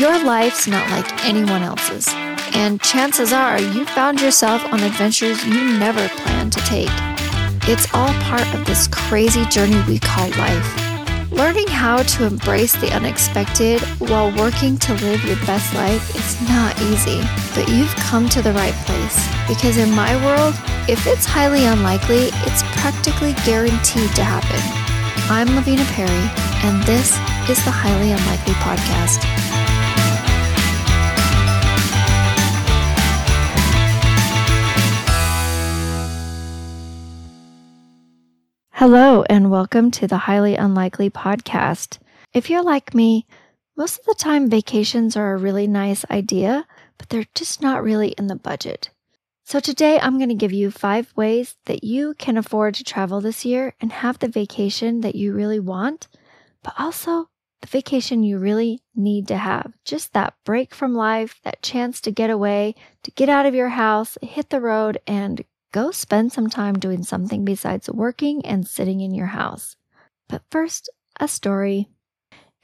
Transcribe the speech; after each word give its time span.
Your 0.00 0.24
life's 0.24 0.66
not 0.66 0.88
like 0.88 1.26
anyone 1.26 1.62
else's, 1.62 2.08
and 2.54 2.80
chances 2.80 3.34
are 3.34 3.60
you 3.60 3.84
found 3.84 4.18
yourself 4.18 4.64
on 4.72 4.82
adventures 4.82 5.44
you 5.44 5.78
never 5.78 6.08
planned 6.08 6.54
to 6.54 6.60
take. 6.60 6.88
It's 7.68 7.86
all 7.92 8.10
part 8.22 8.46
of 8.54 8.64
this 8.64 8.88
crazy 8.88 9.44
journey 9.50 9.78
we 9.86 9.98
call 9.98 10.30
life. 10.38 11.30
Learning 11.30 11.66
how 11.66 12.02
to 12.02 12.26
embrace 12.26 12.72
the 12.72 12.90
unexpected 12.94 13.82
while 13.98 14.34
working 14.38 14.78
to 14.78 14.94
live 14.94 15.22
your 15.22 15.36
best 15.44 15.74
life 15.74 16.16
is 16.16 16.48
not 16.48 16.80
easy, 16.80 17.20
but 17.54 17.68
you've 17.68 17.94
come 17.96 18.26
to 18.30 18.40
the 18.40 18.54
right 18.54 18.74
place. 18.86 19.28
Because 19.46 19.76
in 19.76 19.90
my 19.90 20.16
world, 20.24 20.54
if 20.88 21.06
it's 21.06 21.26
highly 21.26 21.66
unlikely, 21.66 22.30
it's 22.48 22.62
practically 22.80 23.34
guaranteed 23.44 24.16
to 24.16 24.24
happen. 24.24 24.62
I'm 25.30 25.54
Lavina 25.54 25.84
Perry, 25.92 26.30
and 26.64 26.82
this 26.84 27.12
is 27.50 27.62
the 27.66 27.70
Highly 27.70 28.12
Unlikely 28.12 28.54
Podcast. 28.54 29.59
Hello, 38.80 39.24
and 39.28 39.50
welcome 39.50 39.90
to 39.90 40.06
the 40.06 40.16
Highly 40.16 40.56
Unlikely 40.56 41.10
Podcast. 41.10 41.98
If 42.32 42.48
you're 42.48 42.62
like 42.62 42.94
me, 42.94 43.26
most 43.76 43.98
of 43.98 44.06
the 44.06 44.14
time 44.14 44.48
vacations 44.48 45.18
are 45.18 45.34
a 45.34 45.36
really 45.36 45.66
nice 45.66 46.06
idea, 46.10 46.66
but 46.96 47.10
they're 47.10 47.26
just 47.34 47.60
not 47.60 47.82
really 47.82 48.12
in 48.12 48.28
the 48.28 48.36
budget. 48.36 48.88
So 49.44 49.60
today 49.60 50.00
I'm 50.00 50.16
going 50.16 50.30
to 50.30 50.34
give 50.34 50.54
you 50.54 50.70
five 50.70 51.12
ways 51.14 51.56
that 51.66 51.84
you 51.84 52.14
can 52.14 52.38
afford 52.38 52.72
to 52.76 52.82
travel 52.82 53.20
this 53.20 53.44
year 53.44 53.74
and 53.82 53.92
have 53.92 54.18
the 54.18 54.28
vacation 54.28 55.02
that 55.02 55.14
you 55.14 55.34
really 55.34 55.60
want, 55.60 56.08
but 56.62 56.72
also 56.78 57.28
the 57.60 57.66
vacation 57.66 58.22
you 58.22 58.38
really 58.38 58.80
need 58.96 59.28
to 59.28 59.36
have. 59.36 59.74
Just 59.84 60.14
that 60.14 60.32
break 60.46 60.74
from 60.74 60.94
life, 60.94 61.38
that 61.44 61.62
chance 61.62 62.00
to 62.00 62.10
get 62.10 62.30
away, 62.30 62.74
to 63.02 63.10
get 63.10 63.28
out 63.28 63.44
of 63.44 63.54
your 63.54 63.68
house, 63.68 64.16
hit 64.22 64.48
the 64.48 64.58
road, 64.58 64.98
and 65.06 65.44
go 65.72 65.90
spend 65.90 66.32
some 66.32 66.48
time 66.48 66.78
doing 66.78 67.02
something 67.02 67.44
besides 67.44 67.90
working 67.90 68.44
and 68.44 68.66
sitting 68.66 69.00
in 69.00 69.14
your 69.14 69.26
house. 69.26 69.76
But 70.28 70.42
first, 70.50 70.90
a 71.18 71.28
story. 71.28 71.88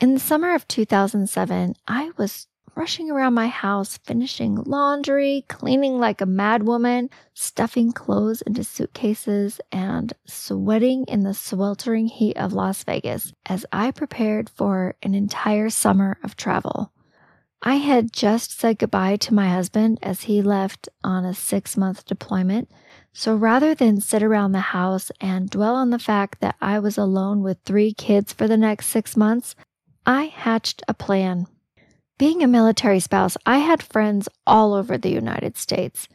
In 0.01 0.15
the 0.15 0.21
summer 0.21 0.55
of 0.55 0.69
2007, 0.69 1.75
I 1.89 2.11
was 2.17 2.47
rushing 2.75 3.11
around 3.11 3.35
my 3.35 3.49
house, 3.49 3.99
finishing 4.05 4.57
laundry, 4.57 5.45
cleaning 5.49 5.99
like 5.99 6.21
a 6.21 6.27
madwoman, 6.27 7.11
stuffing 7.33 7.93
clothes 7.93 8.43
into 8.43 8.63
suitcases, 8.63 9.61
and 9.73 10.13
sweating 10.27 11.05
in 11.09 11.23
the 11.23 11.35
sweltering 11.35 12.07
heat 12.07 12.37
of 12.37 12.53
Las 12.53 12.85
Vegas 12.85 13.33
as 13.47 13.65
I 13.73 13.91
prepared 13.91 14.51
for 14.51 14.95
an 15.03 15.15
entire 15.15 15.71
summer 15.71 16.19
of 16.23 16.37
travel. 16.37 16.93
I 17.63 17.77
had 17.77 18.13
just 18.13 18.61
said 18.61 18.79
goodbye 18.79 19.17
to 19.17 19.35
my 19.35 19.49
husband 19.49 19.99
as 20.03 20.23
he 20.23 20.43
left 20.43 20.89
on 21.03 21.25
a 21.25 21.35
six 21.35 21.77
month 21.77 22.05
deployment. 22.05 22.71
So 23.19 23.35
rather 23.35 23.75
than 23.75 24.03
sit 24.03 24.23
around 24.23 24.53
the 24.53 24.77
house 24.77 25.11
and 25.23 25.49
dwell 25.49 25.75
on 25.75 25.89
the 25.89 25.99
fact 25.99 26.43
that 26.43 26.55
I 26.61 26.79
was 26.79 26.99
alone 26.99 27.43
with 27.43 27.57
three 27.65 27.95
kids 27.95 28.35
for 28.35 28.47
the 28.47 28.59
next 28.59 28.89
six 28.89 29.17
months, 29.17 29.55
I 30.05 30.25
hatched 30.25 30.83
a 30.87 30.93
plan. 30.93 31.47
Being 32.19 32.43
a 32.43 32.47
military 32.47 33.01
spouse, 33.01 33.39
I 33.47 33.61
had 33.61 33.83
friends 33.83 34.29
all 34.47 34.75
over 34.75 34.99
the 34.99 35.09
United 35.09 35.57
States, 35.57 36.09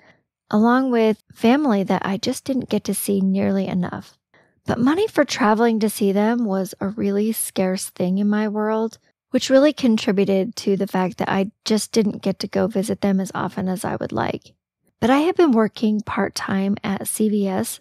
along 0.52 0.92
with 0.92 1.24
family 1.34 1.82
that 1.82 2.06
I 2.06 2.18
just 2.18 2.46
didn't 2.46 2.70
get 2.70 2.84
to 2.84 2.94
see 2.94 3.20
nearly 3.20 3.66
enough. 3.66 4.16
But 4.68 4.78
money 4.78 5.08
for 5.08 5.26
traveling 5.26 5.80
to 5.80 5.90
see 5.90 6.12
them 6.12 6.46
was 6.46 6.76
a 6.80 6.90
really 6.90 7.32
scarce 7.32 7.90
thing 7.90 8.20
in 8.20 8.30
my 8.30 8.48
world 8.48 9.00
which 9.32 9.50
really 9.50 9.74
contributed 9.74 10.56
to 10.58 10.78
the 10.78 10.86
fact 10.86 11.18
that 11.18 11.30
I 11.30 11.50
just 11.66 11.92
didn't 11.94 12.22
get 12.22 12.38
to 12.40 12.48
go 12.48 12.68
visit 12.68 13.02
them 13.02 13.20
as 13.20 13.32
often 13.34 13.68
as 13.68 13.84
I 13.84 13.96
would 13.96 14.12
like. 14.12 14.54
But 15.02 15.10
I 15.10 15.18
had 15.20 15.36
been 15.36 15.52
working 15.52 16.02
part 16.02 16.36
time 16.36 16.78
at 16.84 17.02
CVS, 17.02 17.80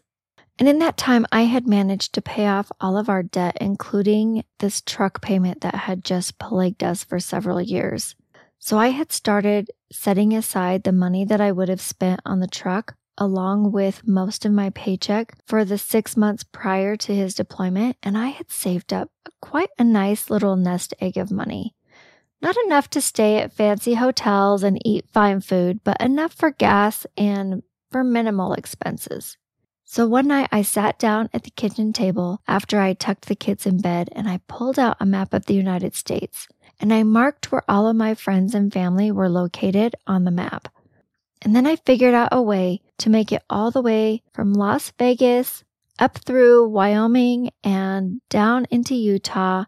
and 0.58 0.69
in 0.69 0.78
that 0.78 0.97
time, 0.97 1.26
I 1.31 1.42
had 1.42 1.66
managed 1.66 2.14
to 2.14 2.22
pay 2.22 2.47
off 2.47 2.72
all 2.81 2.97
of 2.97 3.08
our 3.08 3.22
debt, 3.22 3.58
including 3.60 4.42
this 4.58 4.81
truck 4.81 5.20
payment 5.20 5.60
that 5.60 5.75
had 5.75 6.03
just 6.03 6.38
plagued 6.38 6.82
us 6.82 7.04
for 7.04 7.20
several 7.20 7.60
years. 7.60 8.16
So 8.59 8.78
I 8.78 8.88
had 8.88 9.12
started 9.12 9.70
setting 9.92 10.34
aside 10.34 10.82
the 10.82 10.92
money 10.92 11.25
that 11.26 11.41
I 11.41 11.53
would 11.53 11.69
have 11.69 11.80
spent 11.80 12.20
on 12.25 12.41
the 12.41 12.47
truck 12.47 12.94
along 13.19 13.70
with 13.70 14.06
most 14.06 14.47
of 14.47 14.53
my 14.53 14.70
paycheck 14.70 15.36
for 15.47 15.64
the 15.64 15.76
six 15.76 16.16
months 16.16 16.42
prior 16.42 16.97
to 16.97 17.14
his 17.14 17.34
deployment, 17.34 17.97
and 18.03 18.16
I 18.16 18.28
had 18.28 18.50
saved 18.50 18.94
up 18.94 19.10
quite 19.42 19.69
a 19.78 19.84
nice 19.84 20.30
little 20.30 20.56
nest 20.56 20.94
egg 21.00 21.19
of 21.19 21.30
money. 21.30 21.75
Not 22.42 22.56
enough 22.64 22.88
to 22.90 23.00
stay 23.00 23.38
at 23.38 23.52
fancy 23.52 23.94
hotels 23.94 24.62
and 24.62 24.80
eat 24.86 25.10
fine 25.12 25.40
food, 25.40 25.80
but 25.84 26.00
enough 26.00 26.32
for 26.32 26.50
gas 26.50 27.06
and 27.16 27.62
for 27.90 28.02
minimal 28.02 28.54
expenses. 28.54 29.36
So 29.84 30.06
one 30.06 30.28
night 30.28 30.48
I 30.52 30.62
sat 30.62 30.98
down 30.98 31.28
at 31.34 31.42
the 31.42 31.50
kitchen 31.50 31.92
table 31.92 32.40
after 32.46 32.80
I 32.80 32.92
tucked 32.92 33.26
the 33.26 33.34
kids 33.34 33.66
in 33.66 33.80
bed 33.80 34.08
and 34.12 34.28
I 34.28 34.40
pulled 34.46 34.78
out 34.78 34.96
a 35.00 35.04
map 35.04 35.34
of 35.34 35.46
the 35.46 35.54
United 35.54 35.96
States 35.96 36.46
and 36.78 36.94
I 36.94 37.02
marked 37.02 37.50
where 37.50 37.64
all 37.68 37.88
of 37.88 37.96
my 37.96 38.14
friends 38.14 38.54
and 38.54 38.72
family 38.72 39.10
were 39.10 39.28
located 39.28 39.96
on 40.06 40.24
the 40.24 40.30
map. 40.30 40.68
And 41.42 41.56
then 41.56 41.66
I 41.66 41.76
figured 41.76 42.14
out 42.14 42.28
a 42.32 42.40
way 42.40 42.80
to 42.98 43.10
make 43.10 43.32
it 43.32 43.42
all 43.50 43.70
the 43.70 43.82
way 43.82 44.22
from 44.32 44.52
Las 44.52 44.92
Vegas 44.98 45.64
up 45.98 46.18
through 46.18 46.68
Wyoming 46.68 47.50
and 47.64 48.20
down 48.30 48.66
into 48.70 48.94
Utah. 48.94 49.64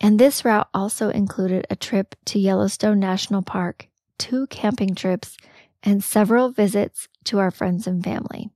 And 0.00 0.18
this 0.18 0.44
route 0.44 0.68
also 0.74 1.08
included 1.08 1.66
a 1.70 1.76
trip 1.76 2.14
to 2.26 2.38
Yellowstone 2.38 3.00
National 3.00 3.42
Park, 3.42 3.88
two 4.18 4.46
camping 4.48 4.94
trips, 4.94 5.36
and 5.82 6.02
several 6.02 6.50
visits 6.50 7.08
to 7.24 7.38
our 7.38 7.50
friends 7.50 7.86
and 7.86 8.02
family. 8.02 8.50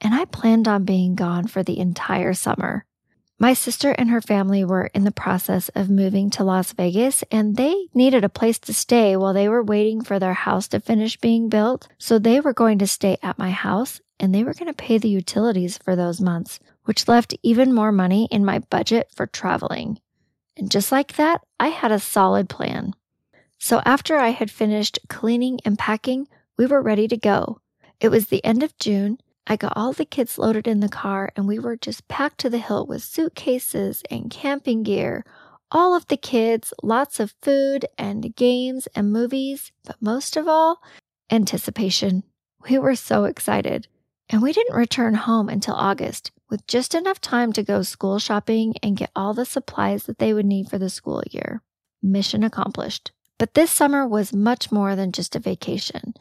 And 0.00 0.14
I 0.14 0.24
planned 0.24 0.66
on 0.66 0.84
being 0.84 1.14
gone 1.14 1.46
for 1.46 1.62
the 1.62 1.78
entire 1.78 2.34
summer. 2.34 2.84
My 3.38 3.54
sister 3.54 3.90
and 3.90 4.10
her 4.10 4.20
family 4.20 4.64
were 4.64 4.90
in 4.94 5.04
the 5.04 5.10
process 5.10 5.68
of 5.70 5.90
moving 5.90 6.30
to 6.30 6.44
Las 6.44 6.72
Vegas 6.72 7.24
and 7.30 7.56
they 7.56 7.88
needed 7.92 8.22
a 8.22 8.28
place 8.28 8.58
to 8.60 8.74
stay 8.74 9.16
while 9.16 9.32
they 9.32 9.48
were 9.48 9.64
waiting 9.64 10.02
for 10.02 10.18
their 10.18 10.34
house 10.34 10.68
to 10.68 10.80
finish 10.80 11.16
being 11.16 11.48
built. 11.48 11.88
So 11.98 12.18
they 12.18 12.40
were 12.40 12.52
going 12.52 12.78
to 12.78 12.86
stay 12.86 13.18
at 13.22 13.38
my 13.38 13.50
house 13.50 14.00
and 14.20 14.32
they 14.32 14.44
were 14.44 14.54
going 14.54 14.68
to 14.68 14.72
pay 14.72 14.98
the 14.98 15.08
utilities 15.08 15.76
for 15.76 15.96
those 15.96 16.20
months, 16.20 16.60
which 16.84 17.08
left 17.08 17.34
even 17.42 17.74
more 17.74 17.90
money 17.90 18.28
in 18.30 18.44
my 18.44 18.60
budget 18.60 19.10
for 19.12 19.26
traveling. 19.26 19.98
And 20.56 20.70
just 20.70 20.92
like 20.92 21.16
that, 21.16 21.42
I 21.58 21.68
had 21.68 21.92
a 21.92 21.98
solid 21.98 22.48
plan. 22.48 22.94
So 23.58 23.80
after 23.84 24.16
I 24.16 24.30
had 24.30 24.50
finished 24.50 24.98
cleaning 25.08 25.60
and 25.64 25.78
packing, 25.78 26.28
we 26.58 26.66
were 26.66 26.82
ready 26.82 27.08
to 27.08 27.16
go. 27.16 27.60
It 28.00 28.10
was 28.10 28.26
the 28.26 28.44
end 28.44 28.62
of 28.62 28.76
June 28.78 29.18
I 29.46 29.56
got 29.56 29.72
all 29.74 29.92
the 29.92 30.04
kids 30.04 30.38
loaded 30.38 30.68
in 30.68 30.80
the 30.80 30.88
car 30.88 31.32
and 31.34 31.48
we 31.48 31.58
were 31.58 31.76
just 31.76 32.06
packed 32.08 32.38
to 32.38 32.50
the 32.50 32.58
hilt 32.58 32.88
with 32.88 33.02
suitcases 33.02 34.02
and 34.10 34.30
camping 34.30 34.82
gear. 34.82 35.24
All 35.70 35.94
of 35.94 36.06
the 36.06 36.16
kids, 36.16 36.72
lots 36.82 37.18
of 37.18 37.34
food 37.42 37.86
and 37.98 38.34
games 38.36 38.86
and 38.94 39.12
movies, 39.12 39.72
but 39.84 40.00
most 40.00 40.36
of 40.36 40.46
all, 40.46 40.80
anticipation. 41.30 42.22
We 42.68 42.78
were 42.78 42.94
so 42.94 43.24
excited. 43.24 43.88
And 44.28 44.42
we 44.42 44.52
didn't 44.52 44.76
return 44.76 45.14
home 45.14 45.48
until 45.48 45.74
August 45.74 46.30
with 46.52 46.66
just 46.66 46.94
enough 46.94 47.18
time 47.18 47.50
to 47.50 47.62
go 47.62 47.80
school 47.80 48.18
shopping 48.18 48.74
and 48.82 48.98
get 48.98 49.10
all 49.16 49.32
the 49.32 49.46
supplies 49.46 50.04
that 50.04 50.18
they 50.18 50.34
would 50.34 50.44
need 50.44 50.68
for 50.68 50.76
the 50.76 50.90
school 50.90 51.22
year. 51.30 51.62
Mission 52.02 52.44
accomplished. 52.44 53.10
But 53.38 53.54
this 53.54 53.70
summer 53.70 54.06
was 54.06 54.34
much 54.34 54.70
more 54.70 54.94
than 54.94 55.12
just 55.12 55.34
a 55.34 55.38
vacation. 55.38 56.12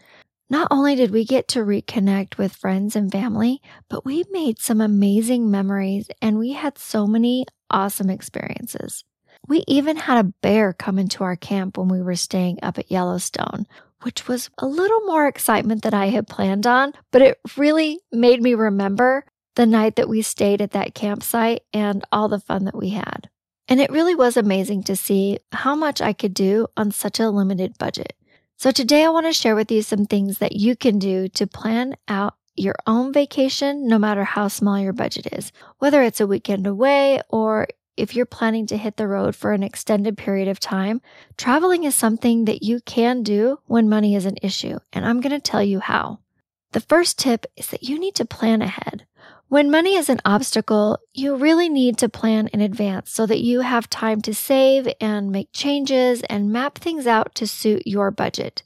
Not 0.50 0.70
only 0.72 0.96
did 0.96 1.12
we 1.12 1.26
get 1.26 1.50
to 1.50 1.60
reconnect 1.60 2.38
with 2.38 2.56
friends 2.56 2.96
and 2.96 3.12
family, 3.12 3.62
but 3.90 4.06
we 4.06 4.24
made 4.32 4.58
some 4.58 4.80
amazing 4.80 5.52
memories 5.52 6.08
and 6.22 6.40
we 6.40 6.54
had 6.54 6.78
so 6.78 7.06
many 7.06 7.46
awesome 7.70 8.10
experiences. 8.10 9.04
We 9.50 9.66
even 9.68 9.98
had 9.98 10.26
a 10.26 10.32
bear 10.42 10.72
come 10.72 10.98
into 10.98 11.26
our 11.26 11.36
camp 11.36 11.78
when 11.78 11.90
we 11.90 12.02
were 12.02 12.16
staying 12.16 12.60
up 12.64 12.78
at 12.78 12.90
Yellowstone, 12.90 13.68
which 14.04 14.30
was 14.30 14.50
a 14.60 14.66
little 14.66 15.02
more 15.02 15.28
excitement 15.28 15.84
than 15.84 15.94
I 15.94 16.06
had 16.06 16.28
planned 16.28 16.66
on, 16.66 16.94
but 17.12 17.22
it 17.22 17.38
really 17.58 18.00
made 18.14 18.42
me 18.42 18.54
remember 18.54 19.26
the 19.56 19.66
night 19.66 19.96
that 19.96 20.10
we 20.10 20.22
stayed 20.22 20.62
at 20.62 20.72
that 20.72 20.96
campsite 20.96 21.64
and 21.74 22.04
all 22.12 22.28
the 22.28 22.40
fun 22.40 22.66
that 22.66 22.78
we 22.78 22.90
had. 22.90 23.30
And 23.68 23.80
it 23.80 23.92
really 23.92 24.16
was 24.16 24.38
amazing 24.38 24.84
to 24.84 24.96
see 24.96 25.40
how 25.52 25.76
much 25.76 26.02
I 26.02 26.14
could 26.14 26.34
do 26.34 26.68
on 26.76 26.92
such 26.92 27.20
a 27.20 27.30
limited 27.30 27.78
budget. 27.78 28.14
So 28.58 28.72
today 28.72 29.04
I 29.04 29.10
want 29.10 29.26
to 29.26 29.34
share 29.34 29.56
with 29.56 29.72
you 29.72 29.82
some 29.82 30.06
things 30.06 30.38
that 30.38 30.54
you 30.54 30.76
can 30.76 31.00
do 31.00 31.28
to 31.30 31.48
plan 31.48 31.96
out 32.08 32.36
your 32.56 32.76
own 32.86 33.14
vacation, 33.14 33.88
no 33.88 33.98
matter 33.98 34.24
how 34.24 34.48
small 34.50 34.80
your 34.80 34.94
budget 34.94 35.28
is, 35.32 35.52
whether 35.80 36.02
it's 36.04 36.20
a 36.20 36.28
weekend 36.28 36.68
away 36.68 37.22
or 37.30 37.68
if 37.98 38.16
you're 38.16 38.26
planning 38.26 38.68
to 38.68 38.78
hit 38.78 38.98
the 38.98 39.08
road 39.08 39.36
for 39.36 39.52
an 39.52 39.64
extended 39.64 40.18
period 40.18 40.48
of 40.48 40.60
time, 40.60 41.02
traveling 41.38 41.84
is 41.84 41.96
something 41.96 42.46
that 42.46 42.64
you 42.64 42.80
can 42.86 43.24
do 43.24 43.60
when 43.66 43.90
money 43.90 44.16
is 44.16 44.26
an 44.26 44.38
issue. 44.42 44.80
And 44.94 45.06
I'm 45.06 45.22
going 45.22 45.32
to 45.32 45.40
tell 45.40 45.64
you 45.64 45.80
how. 45.80 46.20
The 46.72 46.82
first 46.82 47.20
tip 47.20 47.46
is 47.58 47.68
that 47.68 47.84
you 47.84 48.00
need 48.00 48.16
to 48.16 48.26
plan 48.26 48.62
ahead. 48.62 49.06
When 49.52 49.70
money 49.70 49.96
is 49.96 50.08
an 50.08 50.22
obstacle, 50.24 50.98
you 51.14 51.36
really 51.36 51.68
need 51.68 51.98
to 51.98 52.08
plan 52.08 52.48
in 52.54 52.62
advance 52.62 53.12
so 53.12 53.26
that 53.26 53.42
you 53.42 53.60
have 53.60 53.90
time 53.90 54.22
to 54.22 54.34
save 54.34 54.88
and 55.02 55.30
make 55.30 55.50
changes 55.52 56.22
and 56.30 56.54
map 56.54 56.78
things 56.78 57.06
out 57.06 57.36
to 57.36 57.46
suit 57.46 57.86
your 57.86 58.12
budget. 58.12 58.64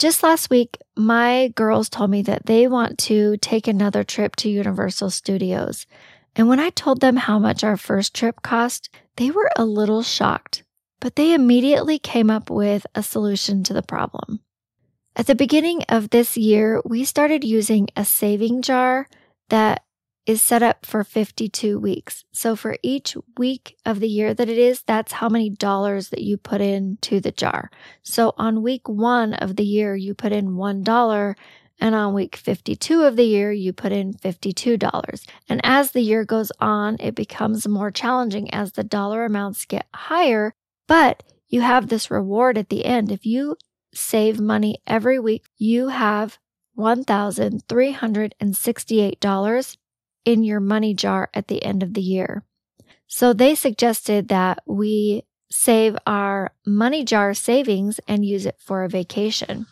Just 0.00 0.24
last 0.24 0.50
week, 0.50 0.78
my 0.96 1.52
girls 1.54 1.88
told 1.88 2.10
me 2.10 2.22
that 2.22 2.46
they 2.46 2.66
want 2.66 2.98
to 3.06 3.36
take 3.36 3.68
another 3.68 4.02
trip 4.02 4.34
to 4.36 4.48
Universal 4.48 5.10
Studios. 5.10 5.86
And 6.34 6.48
when 6.48 6.58
I 6.58 6.70
told 6.70 7.00
them 7.00 7.14
how 7.14 7.38
much 7.38 7.62
our 7.62 7.76
first 7.76 8.12
trip 8.12 8.42
cost, 8.42 8.90
they 9.18 9.30
were 9.30 9.52
a 9.54 9.64
little 9.64 10.02
shocked, 10.02 10.64
but 10.98 11.14
they 11.14 11.34
immediately 11.34 12.00
came 12.00 12.30
up 12.30 12.50
with 12.50 12.84
a 12.96 13.02
solution 13.04 13.62
to 13.62 13.72
the 13.72 13.80
problem. 13.80 14.40
At 15.14 15.28
the 15.28 15.36
beginning 15.36 15.84
of 15.88 16.10
this 16.10 16.36
year, 16.36 16.82
we 16.84 17.04
started 17.04 17.44
using 17.44 17.86
a 17.94 18.04
saving 18.04 18.62
jar 18.62 19.06
that 19.50 19.84
is 20.26 20.42
set 20.42 20.62
up 20.62 20.84
for 20.84 21.04
52 21.04 21.78
weeks. 21.78 22.24
So 22.32 22.56
for 22.56 22.76
each 22.82 23.16
week 23.38 23.76
of 23.86 24.00
the 24.00 24.08
year 24.08 24.34
that 24.34 24.48
it 24.48 24.58
is, 24.58 24.82
that's 24.82 25.12
how 25.12 25.28
many 25.28 25.50
dollars 25.50 26.08
that 26.08 26.22
you 26.22 26.36
put 26.36 26.60
into 26.60 27.20
the 27.20 27.30
jar. 27.30 27.70
So 28.02 28.34
on 28.36 28.62
week 28.62 28.88
one 28.88 29.34
of 29.34 29.54
the 29.56 29.64
year, 29.64 29.94
you 29.94 30.14
put 30.14 30.32
in 30.32 30.56
$1. 30.56 31.34
And 31.78 31.94
on 31.94 32.14
week 32.14 32.36
52 32.36 33.02
of 33.02 33.16
the 33.16 33.24
year, 33.24 33.52
you 33.52 33.70
put 33.72 33.92
in 33.92 34.14
$52. 34.14 35.26
And 35.48 35.60
as 35.62 35.92
the 35.92 36.00
year 36.00 36.24
goes 36.24 36.50
on, 36.58 36.96
it 37.00 37.14
becomes 37.14 37.68
more 37.68 37.90
challenging 37.90 38.50
as 38.52 38.72
the 38.72 38.82
dollar 38.82 39.26
amounts 39.26 39.66
get 39.66 39.86
higher. 39.94 40.54
But 40.88 41.22
you 41.48 41.60
have 41.60 41.88
this 41.88 42.10
reward 42.10 42.58
at 42.58 42.70
the 42.70 42.86
end. 42.86 43.12
If 43.12 43.26
you 43.26 43.56
save 43.92 44.40
money 44.40 44.78
every 44.86 45.18
week, 45.18 45.44
you 45.58 45.88
have 45.88 46.38
$1,368 46.78 49.76
in 50.26 50.44
your 50.44 50.60
money 50.60 50.92
jar 50.92 51.30
at 51.32 51.48
the 51.48 51.64
end 51.64 51.82
of 51.82 51.94
the 51.94 52.02
year. 52.02 52.42
So 53.06 53.32
they 53.32 53.54
suggested 53.54 54.28
that 54.28 54.62
we 54.66 55.24
save 55.50 55.96
our 56.06 56.52
money 56.66 57.04
jar 57.04 57.32
savings 57.32 58.00
and 58.06 58.26
use 58.26 58.44
it 58.44 58.56
for 58.58 58.82
a 58.82 58.88
vacation. 58.88 59.66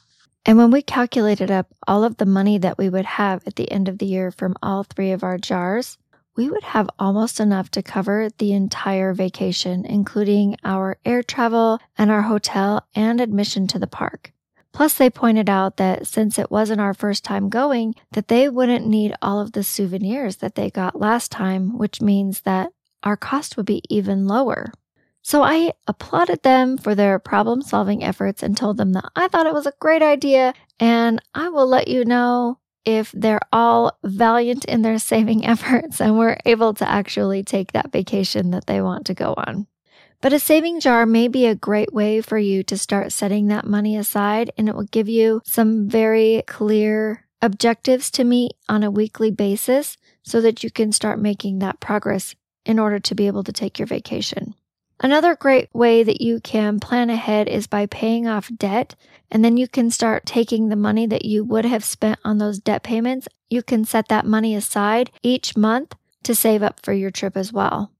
And 0.46 0.56
when 0.56 0.70
we 0.70 0.82
calculated 0.82 1.50
up 1.50 1.66
all 1.86 2.04
of 2.04 2.18
the 2.18 2.26
money 2.26 2.58
that 2.58 2.78
we 2.78 2.88
would 2.88 3.06
have 3.06 3.42
at 3.46 3.56
the 3.56 3.70
end 3.70 3.88
of 3.88 3.98
the 3.98 4.06
year 4.06 4.30
from 4.30 4.54
all 4.62 4.84
three 4.84 5.10
of 5.10 5.24
our 5.24 5.38
jars, 5.38 5.98
we 6.36 6.50
would 6.50 6.64
have 6.64 6.90
almost 6.98 7.40
enough 7.40 7.70
to 7.70 7.82
cover 7.82 8.28
the 8.38 8.52
entire 8.52 9.14
vacation, 9.14 9.84
including 9.84 10.56
our 10.62 10.98
air 11.04 11.22
travel 11.22 11.80
and 11.96 12.10
our 12.10 12.22
hotel 12.22 12.86
and 12.94 13.20
admission 13.20 13.66
to 13.68 13.78
the 13.78 13.86
park. 13.86 14.33
Plus, 14.74 14.94
they 14.94 15.08
pointed 15.08 15.48
out 15.48 15.76
that 15.76 16.04
since 16.04 16.36
it 16.36 16.50
wasn't 16.50 16.80
our 16.80 16.92
first 16.92 17.22
time 17.22 17.48
going, 17.48 17.94
that 18.10 18.26
they 18.26 18.48
wouldn't 18.48 18.86
need 18.86 19.14
all 19.22 19.40
of 19.40 19.52
the 19.52 19.62
souvenirs 19.62 20.38
that 20.38 20.56
they 20.56 20.68
got 20.68 20.98
last 20.98 21.30
time, 21.30 21.78
which 21.78 22.02
means 22.02 22.40
that 22.40 22.72
our 23.04 23.16
cost 23.16 23.56
would 23.56 23.66
be 23.66 23.82
even 23.88 24.26
lower. 24.26 24.72
So 25.22 25.42
I 25.42 25.72
applauded 25.86 26.42
them 26.42 26.76
for 26.76 26.96
their 26.96 27.20
problem 27.20 27.62
solving 27.62 28.02
efforts 28.02 28.42
and 28.42 28.56
told 28.56 28.76
them 28.76 28.92
that 28.92 29.10
I 29.14 29.28
thought 29.28 29.46
it 29.46 29.54
was 29.54 29.66
a 29.66 29.72
great 29.78 30.02
idea 30.02 30.52
and 30.80 31.22
I 31.34 31.48
will 31.48 31.68
let 31.68 31.86
you 31.86 32.04
know 32.04 32.58
if 32.84 33.12
they're 33.12 33.40
all 33.52 33.96
valiant 34.02 34.64
in 34.64 34.82
their 34.82 34.98
saving 35.12 35.46
efforts 35.46 36.00
and 36.00 36.18
we're 36.18 36.36
able 36.44 36.74
to 36.74 36.88
actually 36.88 37.44
take 37.44 37.72
that 37.72 37.92
vacation 37.92 38.50
that 38.50 38.66
they 38.66 38.82
want 38.82 39.06
to 39.06 39.14
go 39.14 39.34
on. 39.36 39.68
But 40.24 40.32
a 40.32 40.38
saving 40.38 40.80
jar 40.80 41.04
may 41.04 41.28
be 41.28 41.44
a 41.44 41.54
great 41.54 41.92
way 41.92 42.22
for 42.22 42.38
you 42.38 42.62
to 42.62 42.78
start 42.78 43.12
setting 43.12 43.48
that 43.48 43.66
money 43.66 43.94
aside, 43.94 44.50
and 44.56 44.70
it 44.70 44.74
will 44.74 44.84
give 44.84 45.06
you 45.06 45.42
some 45.44 45.86
very 45.86 46.42
clear 46.46 47.26
objectives 47.42 48.10
to 48.12 48.24
meet 48.24 48.52
on 48.66 48.82
a 48.82 48.90
weekly 48.90 49.30
basis 49.30 49.98
so 50.22 50.40
that 50.40 50.64
you 50.64 50.70
can 50.70 50.92
start 50.92 51.18
making 51.18 51.58
that 51.58 51.78
progress 51.78 52.34
in 52.64 52.78
order 52.78 52.98
to 53.00 53.14
be 53.14 53.26
able 53.26 53.44
to 53.44 53.52
take 53.52 53.78
your 53.78 53.84
vacation. 53.84 54.54
Another 54.98 55.36
great 55.36 55.68
way 55.74 56.02
that 56.02 56.22
you 56.22 56.40
can 56.40 56.80
plan 56.80 57.10
ahead 57.10 57.46
is 57.46 57.66
by 57.66 57.84
paying 57.84 58.26
off 58.26 58.50
debt, 58.56 58.94
and 59.30 59.44
then 59.44 59.58
you 59.58 59.68
can 59.68 59.90
start 59.90 60.24
taking 60.24 60.70
the 60.70 60.74
money 60.74 61.06
that 61.06 61.26
you 61.26 61.44
would 61.44 61.66
have 61.66 61.84
spent 61.84 62.18
on 62.24 62.38
those 62.38 62.58
debt 62.58 62.82
payments. 62.82 63.28
You 63.50 63.62
can 63.62 63.84
set 63.84 64.08
that 64.08 64.24
money 64.24 64.54
aside 64.54 65.10
each 65.22 65.54
month 65.54 65.94
to 66.22 66.34
save 66.34 66.62
up 66.62 66.80
for 66.82 66.94
your 66.94 67.10
trip 67.10 67.36
as 67.36 67.52
well. 67.52 67.90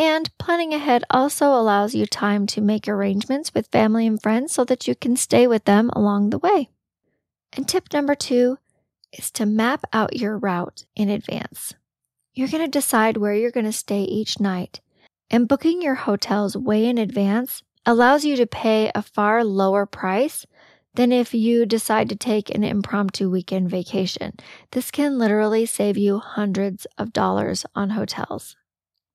And 0.00 0.30
planning 0.38 0.72
ahead 0.72 1.04
also 1.10 1.48
allows 1.48 1.94
you 1.94 2.06
time 2.06 2.46
to 2.48 2.62
make 2.62 2.88
arrangements 2.88 3.52
with 3.52 3.66
family 3.66 4.06
and 4.06 4.20
friends 4.20 4.50
so 4.50 4.64
that 4.64 4.88
you 4.88 4.94
can 4.94 5.14
stay 5.14 5.46
with 5.46 5.66
them 5.66 5.90
along 5.92 6.30
the 6.30 6.38
way. 6.38 6.70
And 7.52 7.68
tip 7.68 7.92
number 7.92 8.14
two 8.14 8.56
is 9.12 9.30
to 9.32 9.44
map 9.44 9.84
out 9.92 10.16
your 10.16 10.38
route 10.38 10.86
in 10.96 11.10
advance. 11.10 11.74
You're 12.32 12.48
going 12.48 12.64
to 12.64 12.70
decide 12.70 13.18
where 13.18 13.34
you're 13.34 13.50
going 13.50 13.66
to 13.66 13.72
stay 13.72 14.00
each 14.04 14.40
night, 14.40 14.80
and 15.30 15.46
booking 15.46 15.82
your 15.82 15.96
hotels 15.96 16.56
way 16.56 16.86
in 16.86 16.96
advance 16.96 17.62
allows 17.84 18.24
you 18.24 18.36
to 18.36 18.46
pay 18.46 18.90
a 18.94 19.02
far 19.02 19.44
lower 19.44 19.84
price 19.84 20.46
than 20.94 21.12
if 21.12 21.34
you 21.34 21.66
decide 21.66 22.08
to 22.08 22.16
take 22.16 22.48
an 22.48 22.64
impromptu 22.64 23.28
weekend 23.28 23.68
vacation. 23.68 24.32
This 24.70 24.90
can 24.90 25.18
literally 25.18 25.66
save 25.66 25.98
you 25.98 26.20
hundreds 26.20 26.86
of 26.96 27.12
dollars 27.12 27.66
on 27.74 27.90
hotels. 27.90 28.56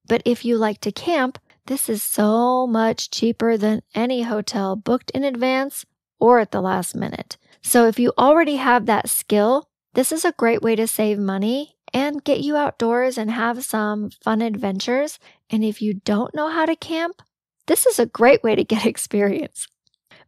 But 0.07 0.21
if 0.25 0.45
you 0.45 0.57
like 0.57 0.81
to 0.81 0.91
camp, 0.91 1.39
this 1.67 1.89
is 1.89 2.03
so 2.03 2.67
much 2.67 3.09
cheaper 3.09 3.57
than 3.57 3.81
any 3.95 4.23
hotel 4.23 4.75
booked 4.75 5.11
in 5.11 5.23
advance 5.23 5.85
or 6.19 6.39
at 6.39 6.51
the 6.51 6.61
last 6.61 6.95
minute. 6.95 7.37
So 7.61 7.87
if 7.87 7.97
you 7.97 8.13
already 8.17 8.57
have 8.57 8.85
that 8.85 9.09
skill, 9.09 9.67
this 9.93 10.11
is 10.11 10.23
a 10.23 10.33
great 10.33 10.61
way 10.61 10.75
to 10.75 10.87
save 10.87 11.17
money 11.17 11.75
and 11.93 12.23
get 12.23 12.41
you 12.41 12.55
outdoors 12.55 13.17
and 13.17 13.31
have 13.31 13.63
some 13.63 14.11
fun 14.23 14.41
adventures. 14.41 15.17
And 15.49 15.63
if 15.63 15.81
you 15.81 15.95
don't 15.95 16.35
know 16.35 16.49
how 16.49 16.65
to 16.65 16.75
camp, 16.75 17.21
this 17.67 17.85
is 17.85 17.97
a 17.97 18.05
great 18.05 18.43
way 18.43 18.55
to 18.55 18.63
get 18.63 18.85
experience. 18.85 19.67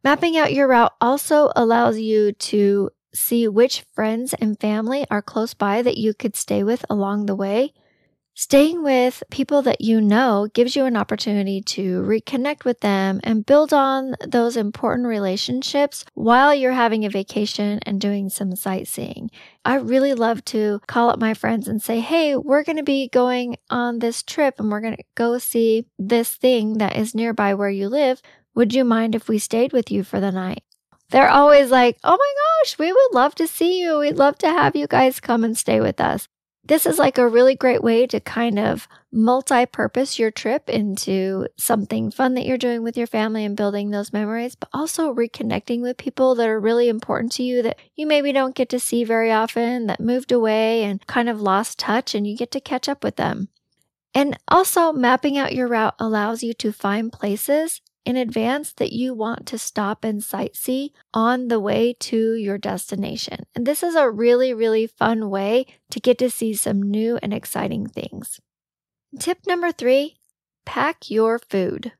Mapping 0.03 0.37
out 0.37 0.53
your 0.53 0.67
route 0.67 0.93
also 1.01 1.51
allows 1.55 1.99
you 1.99 2.31
to 2.31 2.89
see 3.13 3.47
which 3.47 3.83
friends 3.93 4.33
and 4.33 4.59
family 4.59 5.05
are 5.11 5.21
close 5.21 5.53
by 5.53 5.81
that 5.81 5.97
you 5.97 6.13
could 6.13 6.35
stay 6.35 6.63
with 6.63 6.85
along 6.89 7.25
the 7.25 7.35
way 7.35 7.73
Staying 8.39 8.83
with 8.83 9.23
people 9.31 9.63
that 9.63 9.81
you 9.81 9.99
know 9.99 10.47
gives 10.53 10.75
you 10.75 10.85
an 10.85 10.95
opportunity 10.95 11.59
to 11.59 12.03
reconnect 12.03 12.65
with 12.65 12.81
them 12.81 13.19
and 13.23 13.43
build 13.43 13.73
on 13.73 14.13
those 14.27 14.55
important 14.55 15.07
relationships 15.07 16.05
while 16.13 16.53
you're 16.53 16.71
having 16.71 17.03
a 17.03 17.09
vacation 17.09 17.79
and 17.81 17.99
doing 17.99 18.29
some 18.29 18.55
sightseeing. 18.55 19.31
I 19.65 19.77
really 19.77 20.13
love 20.13 20.45
to 20.45 20.81
call 20.85 21.09
up 21.09 21.17
my 21.17 21.33
friends 21.33 21.67
and 21.67 21.81
say, 21.81 21.99
Hey, 21.99 22.35
we're 22.35 22.61
going 22.63 22.77
to 22.77 22.83
be 22.83 23.09
going 23.09 23.57
on 23.71 23.97
this 23.97 24.21
trip 24.21 24.59
and 24.59 24.69
we're 24.69 24.81
going 24.81 24.97
to 24.97 25.03
go 25.15 25.39
see 25.39 25.87
this 25.97 26.35
thing 26.35 26.77
that 26.77 26.95
is 26.95 27.15
nearby 27.15 27.55
where 27.55 27.71
you 27.71 27.89
live. 27.89 28.21
Would 28.53 28.71
you 28.71 28.85
mind 28.85 29.15
if 29.15 29.27
we 29.27 29.39
stayed 29.39 29.73
with 29.73 29.89
you 29.89 30.03
for 30.03 30.19
the 30.19 30.31
night? 30.31 30.61
They're 31.09 31.27
always 31.27 31.71
like, 31.71 31.97
Oh 32.03 32.15
my 32.15 32.33
gosh, 32.61 32.77
we 32.77 32.91
would 32.91 33.13
love 33.13 33.33
to 33.33 33.47
see 33.47 33.81
you. 33.81 33.97
We'd 33.97 34.17
love 34.17 34.37
to 34.37 34.47
have 34.47 34.75
you 34.75 34.85
guys 34.85 35.19
come 35.19 35.43
and 35.43 35.57
stay 35.57 35.81
with 35.81 35.99
us. 35.99 36.27
This 36.67 36.85
is 36.85 36.99
like 36.99 37.17
a 37.17 37.27
really 37.27 37.55
great 37.55 37.81
way 37.81 38.05
to 38.07 38.19
kind 38.19 38.59
of 38.59 38.89
multi 39.09 39.65
purpose 39.65 40.19
your 40.19 40.31
trip 40.31 40.69
into 40.69 41.47
something 41.57 42.11
fun 42.11 42.33
that 42.33 42.45
you're 42.45 42.57
doing 42.57 42.83
with 42.83 42.97
your 42.97 43.07
family 43.07 43.45
and 43.45 43.55
building 43.55 43.89
those 43.89 44.11
memories, 44.11 44.55
but 44.55 44.67
also 44.73 45.13
reconnecting 45.13 45.81
with 45.81 45.95
people 45.95 46.35
that 46.35 46.49
are 46.49 46.59
really 46.59 46.89
important 46.89 47.31
to 47.33 47.43
you 47.43 47.61
that 47.61 47.79
you 47.95 48.05
maybe 48.05 48.33
don't 48.33 48.53
get 48.53 48.67
to 48.69 48.81
see 48.81 49.05
very 49.05 49.31
often, 49.31 49.87
that 49.87 50.01
moved 50.01 50.33
away 50.33 50.83
and 50.83 51.07
kind 51.07 51.29
of 51.29 51.39
lost 51.39 51.79
touch, 51.79 52.13
and 52.13 52.27
you 52.27 52.35
get 52.35 52.51
to 52.51 52.59
catch 52.59 52.89
up 52.89 53.01
with 53.01 53.15
them. 53.15 53.47
And 54.13 54.37
also, 54.49 54.91
mapping 54.91 55.37
out 55.37 55.55
your 55.55 55.69
route 55.69 55.95
allows 55.99 56.43
you 56.43 56.53
to 56.55 56.73
find 56.73 57.13
places 57.13 57.81
in 58.07 58.15
advance 58.15 58.71
that 58.71 58.93
you 58.93 59.13
want 59.13 59.45
to 59.45 59.57
stop 59.57 60.05
and 60.05 60.21
sightsee 60.21 60.91
on 61.13 61.49
the 61.49 61.59
way 61.59 61.93
to 61.99 62.35
your 62.35 62.57
destination. 62.57 63.45
And 63.53 63.65
this 63.65 63.83
is 63.83 63.95
a 63.95 64.09
really, 64.09 64.53
really 64.53 64.87
fun 64.87 65.29
way 65.29 65.65
to 65.91 65.99
get 65.99 66.17
to 66.19 66.29
see 66.29 66.53
some 66.53 66.81
new 66.81 67.19
and 67.21 67.33
exciting 67.33 67.85
things. 67.85 68.39
Tip 69.19 69.39
number 69.45 69.73
three 69.73 70.15
pack 70.65 71.09
your 71.09 71.37
food. 71.37 71.91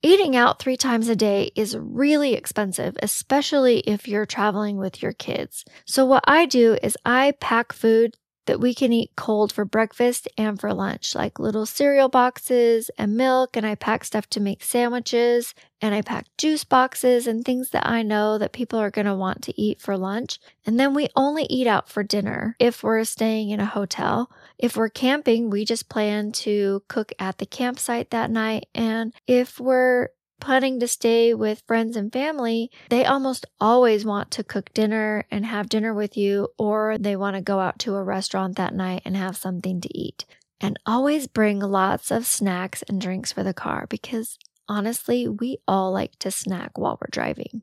Eating 0.00 0.36
out 0.36 0.60
three 0.60 0.76
times 0.76 1.08
a 1.08 1.16
day 1.16 1.50
is 1.56 1.76
really 1.76 2.34
expensive, 2.34 2.96
especially 3.02 3.80
if 3.80 4.06
you're 4.06 4.26
traveling 4.26 4.76
with 4.76 5.02
your 5.02 5.12
kids. 5.12 5.64
So, 5.84 6.04
what 6.04 6.22
I 6.24 6.46
do 6.46 6.78
is 6.84 6.96
I 7.04 7.32
pack 7.40 7.72
food 7.72 8.16
that 8.48 8.60
we 8.60 8.74
can 8.74 8.92
eat 8.92 9.12
cold 9.14 9.52
for 9.52 9.66
breakfast 9.66 10.26
and 10.38 10.58
for 10.58 10.72
lunch, 10.72 11.14
like 11.14 11.38
little 11.38 11.66
cereal 11.66 12.08
boxes 12.08 12.90
and 12.96 13.14
milk. 13.14 13.56
And 13.56 13.66
I 13.66 13.74
pack 13.74 14.04
stuff 14.04 14.26
to 14.30 14.40
make 14.40 14.64
sandwiches 14.64 15.54
and 15.80 15.94
I 15.94 16.00
pack 16.02 16.26
juice 16.38 16.64
boxes 16.64 17.26
and 17.26 17.44
things 17.44 17.70
that 17.70 17.86
I 17.86 18.02
know 18.02 18.38
that 18.38 18.52
people 18.52 18.78
are 18.78 18.90
going 18.90 19.06
to 19.06 19.14
want 19.14 19.42
to 19.42 19.60
eat 19.60 19.80
for 19.80 19.96
lunch. 19.96 20.40
And 20.66 20.80
then 20.80 20.94
we 20.94 21.08
only 21.14 21.44
eat 21.44 21.66
out 21.66 21.88
for 21.88 22.02
dinner 22.02 22.56
if 22.58 22.82
we're 22.82 23.04
staying 23.04 23.50
in 23.50 23.60
a 23.60 23.66
hotel. 23.66 24.30
If 24.58 24.76
we're 24.76 24.88
camping, 24.88 25.50
we 25.50 25.66
just 25.66 25.90
plan 25.90 26.32
to 26.32 26.82
cook 26.88 27.12
at 27.18 27.38
the 27.38 27.46
campsite 27.46 28.10
that 28.10 28.30
night. 28.30 28.66
And 28.74 29.12
if 29.26 29.60
we're 29.60 30.08
planning 30.40 30.80
to 30.80 30.88
stay 30.88 31.34
with 31.34 31.62
friends 31.66 31.96
and 31.96 32.12
family, 32.12 32.70
they 32.88 33.04
almost 33.04 33.46
always 33.60 34.04
want 34.04 34.30
to 34.32 34.44
cook 34.44 34.72
dinner 34.74 35.24
and 35.30 35.46
have 35.46 35.68
dinner 35.68 35.92
with 35.94 36.16
you, 36.16 36.48
or 36.58 36.96
they 36.98 37.16
want 37.16 37.36
to 37.36 37.42
go 37.42 37.60
out 37.60 37.78
to 37.80 37.94
a 37.94 38.02
restaurant 38.02 38.56
that 38.56 38.74
night 38.74 39.02
and 39.04 39.16
have 39.16 39.36
something 39.36 39.80
to 39.80 39.98
eat. 39.98 40.24
And 40.60 40.78
always 40.84 41.26
bring 41.26 41.60
lots 41.60 42.10
of 42.10 42.26
snacks 42.26 42.82
and 42.88 43.00
drinks 43.00 43.32
for 43.32 43.44
the 43.44 43.54
car 43.54 43.86
because 43.88 44.38
honestly, 44.68 45.28
we 45.28 45.58
all 45.68 45.92
like 45.92 46.18
to 46.20 46.30
snack 46.30 46.76
while 46.76 46.98
we're 47.00 47.08
driving. 47.10 47.62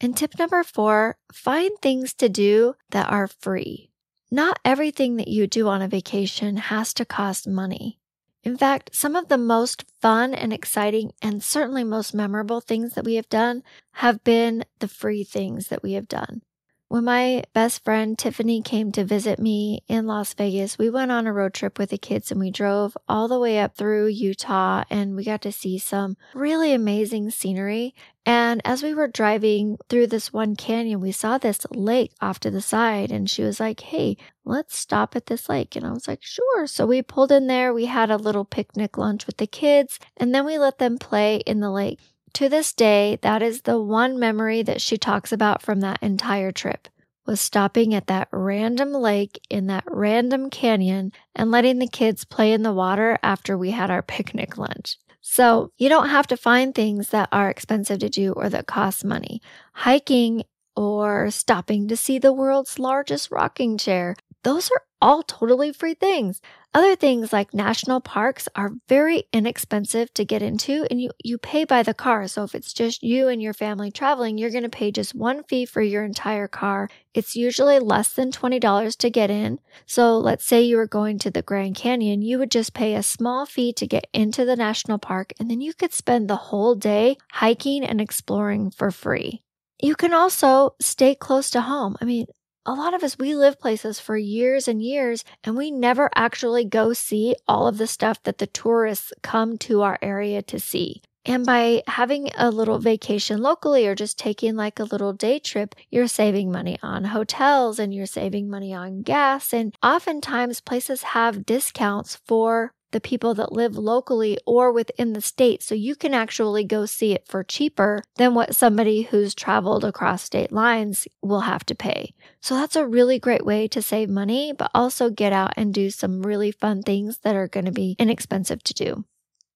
And 0.00 0.16
tip 0.16 0.38
number 0.38 0.62
four 0.62 1.16
find 1.32 1.72
things 1.80 2.14
to 2.14 2.28
do 2.28 2.74
that 2.90 3.10
are 3.10 3.26
free. 3.26 3.90
Not 4.30 4.60
everything 4.64 5.16
that 5.16 5.28
you 5.28 5.46
do 5.46 5.68
on 5.68 5.80
a 5.80 5.88
vacation 5.88 6.58
has 6.58 6.92
to 6.94 7.04
cost 7.04 7.48
money. 7.48 7.98
In 8.42 8.56
fact, 8.56 8.94
some 8.94 9.16
of 9.16 9.28
the 9.28 9.38
most 9.38 9.84
fun 10.00 10.34
and 10.34 10.52
exciting 10.52 11.12
and 11.20 11.42
certainly 11.42 11.84
most 11.84 12.14
memorable 12.14 12.60
things 12.60 12.94
that 12.94 13.04
we 13.04 13.14
have 13.14 13.28
done 13.28 13.62
have 13.94 14.24
been 14.24 14.64
the 14.78 14.88
free 14.88 15.24
things 15.24 15.68
that 15.68 15.82
we 15.82 15.92
have 15.94 16.08
done. 16.08 16.42
When 16.90 17.04
my 17.04 17.44
best 17.52 17.84
friend 17.84 18.18
Tiffany 18.18 18.62
came 18.62 18.92
to 18.92 19.04
visit 19.04 19.38
me 19.38 19.82
in 19.88 20.06
Las 20.06 20.32
Vegas, 20.32 20.78
we 20.78 20.88
went 20.88 21.12
on 21.12 21.26
a 21.26 21.32
road 21.34 21.52
trip 21.52 21.78
with 21.78 21.90
the 21.90 21.98
kids 21.98 22.30
and 22.30 22.40
we 22.40 22.50
drove 22.50 22.96
all 23.06 23.28
the 23.28 23.38
way 23.38 23.58
up 23.58 23.76
through 23.76 24.06
Utah 24.06 24.84
and 24.88 25.14
we 25.14 25.22
got 25.22 25.42
to 25.42 25.52
see 25.52 25.76
some 25.76 26.16
really 26.32 26.72
amazing 26.72 27.28
scenery. 27.28 27.94
And 28.24 28.62
as 28.64 28.82
we 28.82 28.94
were 28.94 29.06
driving 29.06 29.76
through 29.90 30.06
this 30.06 30.32
one 30.32 30.56
canyon, 30.56 31.00
we 31.00 31.12
saw 31.12 31.36
this 31.36 31.66
lake 31.72 32.12
off 32.22 32.40
to 32.40 32.50
the 32.50 32.62
side 32.62 33.12
and 33.12 33.28
she 33.28 33.42
was 33.42 33.60
like, 33.60 33.80
Hey, 33.80 34.16
let's 34.46 34.78
stop 34.78 35.14
at 35.14 35.26
this 35.26 35.50
lake. 35.50 35.76
And 35.76 35.84
I 35.86 35.92
was 35.92 36.08
like, 36.08 36.22
Sure. 36.22 36.66
So 36.66 36.86
we 36.86 37.02
pulled 37.02 37.32
in 37.32 37.48
there. 37.48 37.74
We 37.74 37.84
had 37.84 38.10
a 38.10 38.16
little 38.16 38.46
picnic 38.46 38.96
lunch 38.96 39.26
with 39.26 39.36
the 39.36 39.46
kids 39.46 39.98
and 40.16 40.34
then 40.34 40.46
we 40.46 40.56
let 40.56 40.78
them 40.78 40.96
play 40.96 41.36
in 41.44 41.60
the 41.60 41.70
lake. 41.70 42.00
To 42.34 42.48
this 42.48 42.72
day, 42.72 43.18
that 43.22 43.42
is 43.42 43.62
the 43.62 43.80
one 43.80 44.18
memory 44.18 44.62
that 44.62 44.80
she 44.80 44.96
talks 44.96 45.32
about 45.32 45.62
from 45.62 45.80
that 45.80 46.02
entire 46.02 46.52
trip 46.52 46.88
was 47.26 47.40
stopping 47.40 47.94
at 47.94 48.06
that 48.06 48.28
random 48.32 48.92
lake 48.92 49.38
in 49.50 49.66
that 49.66 49.84
random 49.86 50.48
canyon 50.48 51.12
and 51.34 51.50
letting 51.50 51.78
the 51.78 51.86
kids 51.86 52.24
play 52.24 52.52
in 52.52 52.62
the 52.62 52.72
water 52.72 53.18
after 53.22 53.56
we 53.56 53.70
had 53.70 53.90
our 53.90 54.02
picnic 54.02 54.56
lunch. 54.56 54.96
So 55.20 55.72
you 55.76 55.90
don't 55.90 56.08
have 56.08 56.26
to 56.28 56.38
find 56.38 56.74
things 56.74 57.10
that 57.10 57.28
are 57.30 57.50
expensive 57.50 57.98
to 57.98 58.08
do 58.08 58.32
or 58.32 58.48
that 58.48 58.66
cost 58.66 59.04
money. 59.04 59.42
Hiking 59.74 60.44
or 60.74 61.30
stopping 61.30 61.88
to 61.88 61.96
see 61.96 62.18
the 62.18 62.32
world's 62.32 62.78
largest 62.78 63.30
rocking 63.30 63.76
chair, 63.76 64.14
those 64.44 64.70
are 64.70 64.82
all 65.00 65.22
totally 65.22 65.72
free 65.72 65.94
things. 65.94 66.40
Other 66.74 66.96
things 66.96 67.32
like 67.32 67.54
national 67.54 68.00
parks 68.00 68.48
are 68.54 68.72
very 68.88 69.24
inexpensive 69.32 70.12
to 70.14 70.24
get 70.24 70.42
into 70.42 70.86
and 70.90 71.00
you, 71.00 71.10
you 71.24 71.38
pay 71.38 71.64
by 71.64 71.82
the 71.82 71.94
car. 71.94 72.28
So 72.28 72.44
if 72.44 72.54
it's 72.54 72.72
just 72.72 73.02
you 73.02 73.28
and 73.28 73.40
your 73.40 73.54
family 73.54 73.90
traveling, 73.90 74.38
you're 74.38 74.50
going 74.50 74.64
to 74.64 74.68
pay 74.68 74.92
just 74.92 75.14
one 75.14 75.44
fee 75.44 75.64
for 75.64 75.82
your 75.82 76.04
entire 76.04 76.48
car. 76.48 76.88
It's 77.14 77.34
usually 77.34 77.78
less 77.78 78.12
than 78.12 78.30
$20 78.30 78.96
to 78.98 79.10
get 79.10 79.30
in. 79.30 79.60
So 79.86 80.18
let's 80.18 80.44
say 80.44 80.62
you 80.62 80.76
were 80.76 80.86
going 80.86 81.18
to 81.20 81.30
the 81.30 81.42
Grand 81.42 81.76
Canyon, 81.76 82.22
you 82.22 82.38
would 82.38 82.50
just 82.50 82.74
pay 82.74 82.94
a 82.94 83.02
small 83.02 83.46
fee 83.46 83.72
to 83.74 83.86
get 83.86 84.06
into 84.12 84.44
the 84.44 84.56
national 84.56 84.98
park 84.98 85.32
and 85.38 85.50
then 85.50 85.60
you 85.60 85.74
could 85.74 85.92
spend 85.92 86.28
the 86.28 86.36
whole 86.36 86.74
day 86.74 87.16
hiking 87.32 87.84
and 87.84 88.00
exploring 88.00 88.70
for 88.70 88.90
free. 88.90 89.42
You 89.80 89.94
can 89.94 90.12
also 90.12 90.74
stay 90.80 91.14
close 91.14 91.50
to 91.50 91.60
home. 91.60 91.96
I 92.00 92.04
mean, 92.04 92.26
a 92.68 92.74
lot 92.74 92.92
of 92.92 93.02
us, 93.02 93.18
we 93.18 93.34
live 93.34 93.58
places 93.58 93.98
for 93.98 94.18
years 94.18 94.68
and 94.68 94.82
years, 94.82 95.24
and 95.42 95.56
we 95.56 95.70
never 95.70 96.10
actually 96.14 96.66
go 96.66 96.92
see 96.92 97.34
all 97.48 97.66
of 97.66 97.78
the 97.78 97.86
stuff 97.86 98.22
that 98.24 98.36
the 98.36 98.46
tourists 98.46 99.10
come 99.22 99.56
to 99.56 99.80
our 99.80 99.98
area 100.02 100.42
to 100.42 100.60
see. 100.60 101.00
And 101.24 101.46
by 101.46 101.82
having 101.86 102.30
a 102.36 102.50
little 102.50 102.78
vacation 102.78 103.40
locally 103.40 103.86
or 103.86 103.94
just 103.94 104.18
taking 104.18 104.54
like 104.54 104.78
a 104.78 104.84
little 104.84 105.14
day 105.14 105.38
trip, 105.38 105.74
you're 105.90 106.08
saving 106.08 106.52
money 106.52 106.78
on 106.82 107.04
hotels 107.04 107.78
and 107.78 107.94
you're 107.94 108.04
saving 108.04 108.50
money 108.50 108.74
on 108.74 109.00
gas. 109.00 109.54
And 109.54 109.74
oftentimes 109.82 110.60
places 110.60 111.02
have 111.14 111.46
discounts 111.46 112.20
for 112.26 112.72
the 112.90 113.00
people 113.00 113.34
that 113.34 113.52
live 113.52 113.76
locally 113.76 114.38
or 114.46 114.72
within 114.72 115.12
the 115.12 115.20
state. 115.20 115.62
So 115.62 115.74
you 115.74 115.94
can 115.94 116.14
actually 116.14 116.64
go 116.64 116.86
see 116.86 117.12
it 117.12 117.26
for 117.26 117.44
cheaper 117.44 118.02
than 118.16 118.34
what 118.34 118.54
somebody 118.54 119.02
who's 119.02 119.34
traveled 119.34 119.84
across 119.84 120.22
state 120.22 120.52
lines 120.52 121.06
will 121.22 121.40
have 121.40 121.64
to 121.66 121.74
pay. 121.74 122.14
So 122.40 122.54
that's 122.54 122.76
a 122.76 122.86
really 122.86 123.18
great 123.18 123.44
way 123.44 123.68
to 123.68 123.82
save 123.82 124.08
money, 124.08 124.52
but 124.52 124.70
also 124.74 125.10
get 125.10 125.32
out 125.32 125.54
and 125.56 125.74
do 125.74 125.90
some 125.90 126.22
really 126.22 126.52
fun 126.52 126.82
things 126.82 127.18
that 127.18 127.36
are 127.36 127.48
going 127.48 127.66
to 127.66 127.72
be 127.72 127.96
inexpensive 127.98 128.62
to 128.64 128.74
do. 128.74 129.04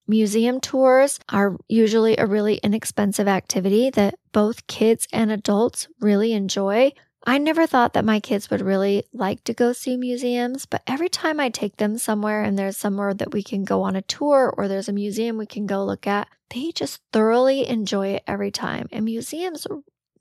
Museum 0.08 0.60
tours 0.60 1.20
are 1.28 1.56
usually 1.68 2.16
a 2.16 2.26
really 2.26 2.56
inexpensive 2.56 3.28
activity 3.28 3.88
that 3.90 4.16
both 4.32 4.66
kids 4.66 5.06
and 5.12 5.30
adults 5.30 5.86
really 6.00 6.32
enjoy. 6.32 6.92
I 7.24 7.38
never 7.38 7.66
thought 7.66 7.92
that 7.92 8.04
my 8.04 8.18
kids 8.18 8.50
would 8.50 8.60
really 8.60 9.04
like 9.12 9.44
to 9.44 9.54
go 9.54 9.72
see 9.72 9.96
museums, 9.96 10.66
but 10.66 10.82
every 10.86 11.08
time 11.08 11.38
I 11.38 11.50
take 11.50 11.76
them 11.76 11.96
somewhere 11.98 12.42
and 12.42 12.58
there's 12.58 12.76
somewhere 12.76 13.14
that 13.14 13.32
we 13.32 13.42
can 13.42 13.64
go 13.64 13.82
on 13.82 13.94
a 13.94 14.02
tour 14.02 14.52
or 14.56 14.66
there's 14.66 14.88
a 14.88 14.92
museum 14.92 15.38
we 15.38 15.46
can 15.46 15.66
go 15.66 15.84
look 15.84 16.06
at, 16.06 16.28
they 16.50 16.72
just 16.72 17.00
thoroughly 17.12 17.66
enjoy 17.68 18.08
it 18.08 18.24
every 18.26 18.50
time. 18.50 18.88
And 18.90 19.04
museums, 19.04 19.66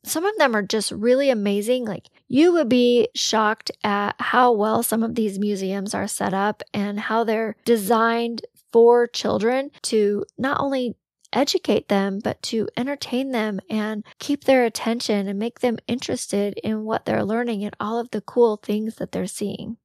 some 0.03 0.25
of 0.25 0.37
them 0.37 0.55
are 0.55 0.61
just 0.61 0.91
really 0.91 1.29
amazing. 1.29 1.85
Like 1.85 2.07
you 2.27 2.53
would 2.53 2.69
be 2.69 3.09
shocked 3.15 3.71
at 3.83 4.15
how 4.19 4.51
well 4.51 4.83
some 4.83 5.01
of 5.01 5.15
these 5.15 5.39
museums 5.39 5.95
are 5.95 6.07
set 6.07 6.33
up 6.33 6.61
and 6.73 6.99
how 6.99 7.23
they're 7.23 7.55
designed 7.65 8.45
for 8.71 9.07
children 9.07 9.71
to 9.81 10.23
not 10.37 10.59
only 10.59 10.95
educate 11.33 11.87
them, 11.87 12.19
but 12.23 12.41
to 12.43 12.67
entertain 12.75 13.31
them 13.31 13.59
and 13.69 14.03
keep 14.19 14.43
their 14.43 14.65
attention 14.65 15.27
and 15.27 15.39
make 15.39 15.59
them 15.59 15.77
interested 15.87 16.59
in 16.63 16.83
what 16.83 17.05
they're 17.05 17.23
learning 17.23 17.63
and 17.63 17.75
all 17.79 17.99
of 17.99 18.11
the 18.11 18.21
cool 18.21 18.57
things 18.57 18.95
that 18.95 19.11
they're 19.11 19.27
seeing. 19.27 19.77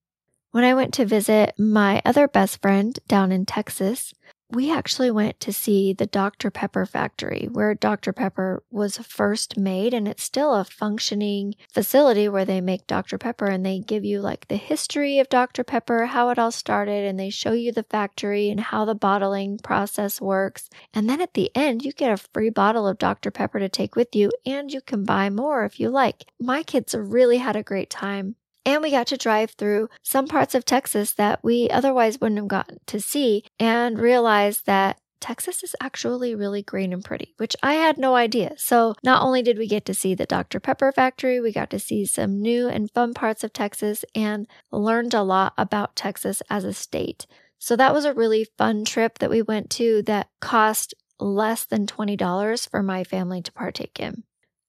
When 0.50 0.64
I 0.64 0.74
went 0.74 0.94
to 0.94 1.04
visit 1.04 1.54
my 1.58 2.00
other 2.04 2.26
best 2.26 2.62
friend 2.62 2.98
down 3.08 3.30
in 3.30 3.44
Texas, 3.44 4.14
we 4.50 4.70
actually 4.70 5.10
went 5.10 5.40
to 5.40 5.52
see 5.52 5.92
the 5.92 6.06
Dr. 6.06 6.50
Pepper 6.50 6.86
factory 6.86 7.48
where 7.50 7.74
Dr. 7.74 8.12
Pepper 8.12 8.62
was 8.70 8.98
first 8.98 9.58
made, 9.58 9.92
and 9.92 10.06
it's 10.06 10.22
still 10.22 10.54
a 10.54 10.64
functioning 10.64 11.54
facility 11.72 12.28
where 12.28 12.44
they 12.44 12.60
make 12.60 12.86
Dr. 12.86 13.18
Pepper 13.18 13.46
and 13.46 13.66
they 13.66 13.80
give 13.80 14.04
you 14.04 14.20
like 14.20 14.46
the 14.48 14.56
history 14.56 15.18
of 15.18 15.28
Dr. 15.28 15.64
Pepper, 15.64 16.06
how 16.06 16.30
it 16.30 16.38
all 16.38 16.52
started, 16.52 17.04
and 17.04 17.18
they 17.18 17.30
show 17.30 17.52
you 17.52 17.72
the 17.72 17.82
factory 17.82 18.48
and 18.48 18.60
how 18.60 18.84
the 18.84 18.94
bottling 18.94 19.58
process 19.58 20.20
works. 20.20 20.70
And 20.94 21.10
then 21.10 21.20
at 21.20 21.34
the 21.34 21.50
end, 21.54 21.84
you 21.84 21.92
get 21.92 22.12
a 22.12 22.28
free 22.32 22.50
bottle 22.50 22.86
of 22.86 22.98
Dr. 22.98 23.30
Pepper 23.30 23.58
to 23.58 23.68
take 23.68 23.96
with 23.96 24.14
you, 24.14 24.30
and 24.44 24.72
you 24.72 24.80
can 24.80 25.04
buy 25.04 25.28
more 25.28 25.64
if 25.64 25.80
you 25.80 25.90
like. 25.90 26.24
My 26.40 26.62
kids 26.62 26.94
really 26.94 27.38
had 27.38 27.56
a 27.56 27.62
great 27.62 27.90
time 27.90 28.36
and 28.66 28.82
we 28.82 28.90
got 28.90 29.06
to 29.06 29.16
drive 29.16 29.52
through 29.52 29.88
some 30.02 30.26
parts 30.26 30.54
of 30.54 30.64
Texas 30.64 31.12
that 31.14 31.42
we 31.42 31.70
otherwise 31.70 32.20
wouldn't 32.20 32.40
have 32.40 32.48
gotten 32.48 32.80
to 32.86 33.00
see 33.00 33.44
and 33.58 33.98
realize 33.98 34.62
that 34.62 34.98
Texas 35.20 35.62
is 35.62 35.74
actually 35.80 36.34
really 36.34 36.62
green 36.62 36.92
and 36.92 37.04
pretty, 37.04 37.32
which 37.38 37.56
I 37.62 37.74
had 37.74 37.96
no 37.96 38.16
idea. 38.16 38.54
So, 38.58 38.94
not 39.02 39.22
only 39.22 39.40
did 39.40 39.56
we 39.56 39.66
get 39.66 39.84
to 39.86 39.94
see 39.94 40.14
the 40.14 40.26
Dr. 40.26 40.60
Pepper 40.60 40.92
factory, 40.92 41.40
we 41.40 41.52
got 41.52 41.70
to 41.70 41.78
see 41.78 42.04
some 42.04 42.42
new 42.42 42.68
and 42.68 42.90
fun 42.90 43.14
parts 43.14 43.42
of 43.42 43.52
Texas 43.52 44.04
and 44.14 44.46
learned 44.70 45.14
a 45.14 45.22
lot 45.22 45.54
about 45.56 45.96
Texas 45.96 46.42
as 46.50 46.64
a 46.64 46.74
state. 46.74 47.26
So, 47.58 47.76
that 47.76 47.94
was 47.94 48.04
a 48.04 48.12
really 48.12 48.46
fun 48.58 48.84
trip 48.84 49.18
that 49.20 49.30
we 49.30 49.40
went 49.40 49.70
to 49.70 50.02
that 50.02 50.28
cost 50.40 50.92
less 51.18 51.64
than 51.64 51.86
$20 51.86 52.68
for 52.68 52.82
my 52.82 53.02
family 53.02 53.40
to 53.40 53.52
partake 53.52 53.98
in. 53.98 54.24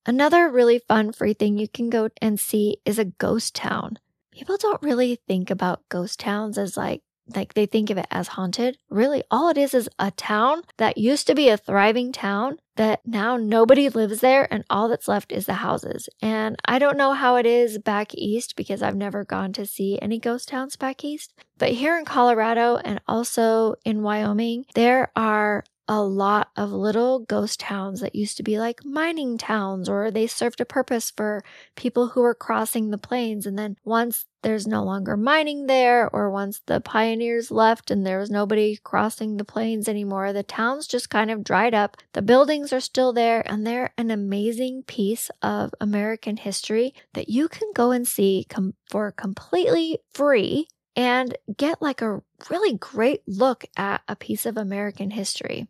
Another 0.07 0.49
really 0.49 0.79
fun 0.79 1.11
free 1.11 1.33
thing 1.33 1.57
you 1.57 1.67
can 1.67 1.89
go 1.89 2.07
and 2.21 2.39
see 2.39 2.77
is 2.85 2.97
a 2.97 3.03
ghost 3.03 3.53
town. 3.53 3.99
People 4.31 4.55
don't 4.55 4.81
really 4.81 5.19
think 5.27 5.51
about 5.51 5.89
ghost 5.89 6.21
towns 6.21 6.57
as 6.57 6.77
like 6.77 7.01
like 7.35 7.55
they 7.55 7.65
think 7.65 7.89
of 7.89 7.97
it 7.97 8.07
as 8.09 8.29
haunted. 8.29 8.77
Really, 8.89 9.21
all 9.29 9.49
it 9.49 9.57
is 9.57 9.73
is 9.73 9.89
a 9.99 10.11
town 10.11 10.61
that 10.77 10.97
used 10.97 11.27
to 11.27 11.35
be 11.35 11.49
a 11.49 11.57
thriving 11.57 12.13
town 12.13 12.57
that 12.77 13.01
now 13.05 13.35
nobody 13.35 13.89
lives 13.89 14.21
there 14.21 14.47
and 14.49 14.63
all 14.69 14.87
that's 14.87 15.09
left 15.09 15.33
is 15.33 15.45
the 15.45 15.55
houses. 15.55 16.07
And 16.21 16.55
I 16.63 16.79
don't 16.79 16.97
know 16.97 17.11
how 17.11 17.35
it 17.35 17.45
is 17.45 17.79
back 17.79 18.15
east 18.15 18.55
because 18.55 18.81
I've 18.81 18.95
never 18.95 19.25
gone 19.25 19.51
to 19.53 19.65
see 19.65 19.99
any 20.01 20.19
ghost 20.19 20.47
towns 20.47 20.77
back 20.77 21.03
east. 21.03 21.33
But 21.57 21.71
here 21.71 21.97
in 21.97 22.05
Colorado 22.05 22.77
and 22.77 23.01
also 23.09 23.75
in 23.83 24.03
Wyoming, 24.03 24.65
there 24.73 25.11
are 25.15 25.65
a 25.87 26.01
lot 26.01 26.49
of 26.55 26.71
little 26.71 27.19
ghost 27.19 27.59
towns 27.59 28.01
that 28.01 28.15
used 28.15 28.37
to 28.37 28.43
be 28.43 28.59
like 28.59 28.83
mining 28.83 29.37
towns 29.37 29.87
or 29.87 30.11
they 30.11 30.27
served 30.27 30.59
a 30.59 30.65
purpose 30.65 31.11
for 31.15 31.43
people 31.75 32.09
who 32.09 32.21
were 32.21 32.35
crossing 32.35 32.89
the 32.89 32.97
plains. 32.97 33.45
And 33.45 33.57
then 33.57 33.77
once 33.85 34.25
there's 34.43 34.67
no 34.67 34.83
longer 34.83 35.15
mining 35.15 35.67
there 35.67 36.09
or 36.09 36.29
once 36.29 36.61
the 36.65 36.81
pioneers 36.81 37.51
left 37.51 37.89
and 37.89 38.05
there 38.05 38.19
was 38.19 38.29
nobody 38.29 38.77
crossing 38.83 39.37
the 39.37 39.45
plains 39.45 39.87
anymore, 39.87 40.33
the 40.33 40.43
towns 40.43 40.87
just 40.87 41.09
kind 41.09 41.31
of 41.31 41.43
dried 41.43 41.73
up. 41.73 41.97
The 42.13 42.21
buildings 42.21 42.73
are 42.73 42.81
still 42.81 43.13
there 43.13 43.43
and 43.49 43.65
they're 43.65 43.93
an 43.97 44.11
amazing 44.11 44.83
piece 44.83 45.31
of 45.41 45.73
American 45.79 46.37
history 46.37 46.93
that 47.13 47.29
you 47.29 47.47
can 47.47 47.71
go 47.73 47.91
and 47.91 48.07
see 48.07 48.45
com- 48.49 48.75
for 48.89 49.11
completely 49.11 49.99
free 50.13 50.67
and 50.97 51.37
get 51.55 51.81
like 51.81 52.01
a 52.01 52.21
really 52.49 52.75
great 52.77 53.21
look 53.27 53.65
at 53.77 54.01
a 54.07 54.15
piece 54.15 54.45
of 54.45 54.57
American 54.57 55.11
history. 55.11 55.67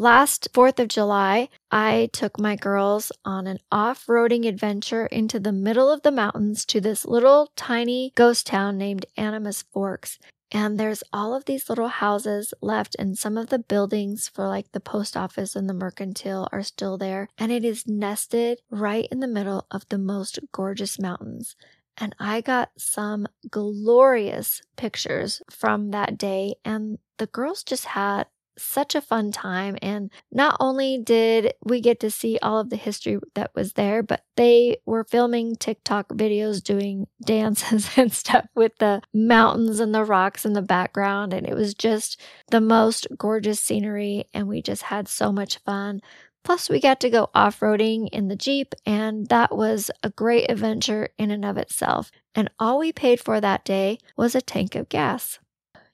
Last 0.00 0.48
4th 0.54 0.78
of 0.78 0.88
July, 0.88 1.50
I 1.70 2.08
took 2.14 2.40
my 2.40 2.56
girls 2.56 3.12
on 3.22 3.46
an 3.46 3.58
off 3.70 4.06
roading 4.06 4.48
adventure 4.48 5.04
into 5.04 5.38
the 5.38 5.52
middle 5.52 5.90
of 5.90 6.00
the 6.00 6.10
mountains 6.10 6.64
to 6.72 6.80
this 6.80 7.04
little 7.04 7.52
tiny 7.54 8.14
ghost 8.14 8.46
town 8.46 8.78
named 8.78 9.04
Animas 9.18 9.60
Forks. 9.60 10.18
And 10.50 10.80
there's 10.80 11.02
all 11.12 11.34
of 11.34 11.44
these 11.44 11.68
little 11.68 11.88
houses 11.88 12.54
left, 12.62 12.96
and 12.98 13.18
some 13.18 13.36
of 13.36 13.48
the 13.48 13.58
buildings 13.58 14.26
for 14.26 14.48
like 14.48 14.72
the 14.72 14.80
post 14.80 15.18
office 15.18 15.54
and 15.54 15.68
the 15.68 15.74
mercantile 15.74 16.48
are 16.50 16.62
still 16.62 16.96
there. 16.96 17.28
And 17.36 17.52
it 17.52 17.62
is 17.62 17.86
nested 17.86 18.62
right 18.70 19.06
in 19.12 19.20
the 19.20 19.28
middle 19.28 19.66
of 19.70 19.86
the 19.90 19.98
most 19.98 20.38
gorgeous 20.50 20.98
mountains. 20.98 21.56
And 21.98 22.16
I 22.18 22.40
got 22.40 22.70
some 22.78 23.26
glorious 23.50 24.62
pictures 24.78 25.42
from 25.50 25.90
that 25.90 26.16
day, 26.16 26.54
and 26.64 27.00
the 27.18 27.26
girls 27.26 27.62
just 27.62 27.84
had 27.84 28.28
such 28.58 28.94
a 28.94 29.00
fun 29.00 29.32
time. 29.32 29.76
And 29.82 30.10
not 30.30 30.56
only 30.60 30.98
did 30.98 31.54
we 31.64 31.80
get 31.80 32.00
to 32.00 32.10
see 32.10 32.38
all 32.42 32.58
of 32.58 32.70
the 32.70 32.76
history 32.76 33.18
that 33.34 33.52
was 33.54 33.74
there, 33.74 34.02
but 34.02 34.24
they 34.36 34.78
were 34.86 35.04
filming 35.04 35.56
TikTok 35.56 36.08
videos 36.08 36.62
doing 36.62 37.06
dances 37.24 37.90
and 37.96 38.12
stuff 38.12 38.46
with 38.54 38.72
the 38.78 39.02
mountains 39.14 39.80
and 39.80 39.94
the 39.94 40.04
rocks 40.04 40.44
in 40.44 40.52
the 40.52 40.62
background. 40.62 41.32
And 41.32 41.46
it 41.46 41.54
was 41.54 41.74
just 41.74 42.20
the 42.50 42.60
most 42.60 43.06
gorgeous 43.16 43.60
scenery. 43.60 44.24
And 44.34 44.48
we 44.48 44.62
just 44.62 44.82
had 44.82 45.08
so 45.08 45.32
much 45.32 45.58
fun. 45.58 46.00
Plus, 46.42 46.70
we 46.70 46.80
got 46.80 47.00
to 47.00 47.10
go 47.10 47.28
off 47.34 47.60
roading 47.60 48.08
in 48.12 48.28
the 48.28 48.36
Jeep, 48.36 48.74
and 48.86 49.26
that 49.28 49.54
was 49.54 49.90
a 50.02 50.08
great 50.08 50.50
adventure 50.50 51.10
in 51.18 51.30
and 51.30 51.44
of 51.44 51.58
itself. 51.58 52.10
And 52.34 52.50
all 52.58 52.78
we 52.78 52.92
paid 52.92 53.20
for 53.20 53.40
that 53.40 53.64
day 53.64 53.98
was 54.16 54.34
a 54.34 54.40
tank 54.40 54.74
of 54.74 54.88
gas. 54.88 55.38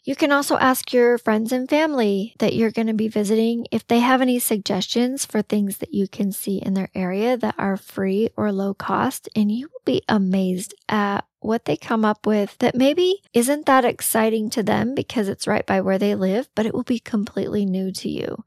You 0.06 0.14
can 0.14 0.30
also 0.30 0.56
ask 0.56 0.92
your 0.92 1.18
friends 1.18 1.50
and 1.50 1.68
family 1.68 2.36
that 2.38 2.54
you're 2.54 2.70
going 2.70 2.86
to 2.86 2.94
be 2.94 3.08
visiting 3.08 3.66
if 3.72 3.84
they 3.88 3.98
have 3.98 4.22
any 4.22 4.38
suggestions 4.38 5.26
for 5.26 5.42
things 5.42 5.78
that 5.78 5.92
you 5.92 6.06
can 6.06 6.30
see 6.30 6.58
in 6.58 6.74
their 6.74 6.90
area 6.94 7.36
that 7.36 7.56
are 7.58 7.76
free 7.76 8.30
or 8.36 8.52
low 8.52 8.72
cost, 8.72 9.28
and 9.34 9.50
you 9.50 9.66
will 9.66 9.82
be 9.84 10.02
amazed 10.08 10.74
at 10.88 11.24
what 11.40 11.64
they 11.64 11.76
come 11.76 12.04
up 12.04 12.24
with 12.24 12.56
that 12.58 12.76
maybe 12.76 13.20
isn't 13.34 13.66
that 13.66 13.84
exciting 13.84 14.48
to 14.50 14.62
them 14.62 14.94
because 14.94 15.28
it's 15.28 15.48
right 15.48 15.66
by 15.66 15.80
where 15.80 15.98
they 15.98 16.14
live, 16.14 16.48
but 16.54 16.66
it 16.66 16.72
will 16.72 16.84
be 16.84 17.00
completely 17.00 17.66
new 17.66 17.90
to 17.90 18.08
you. 18.08 18.44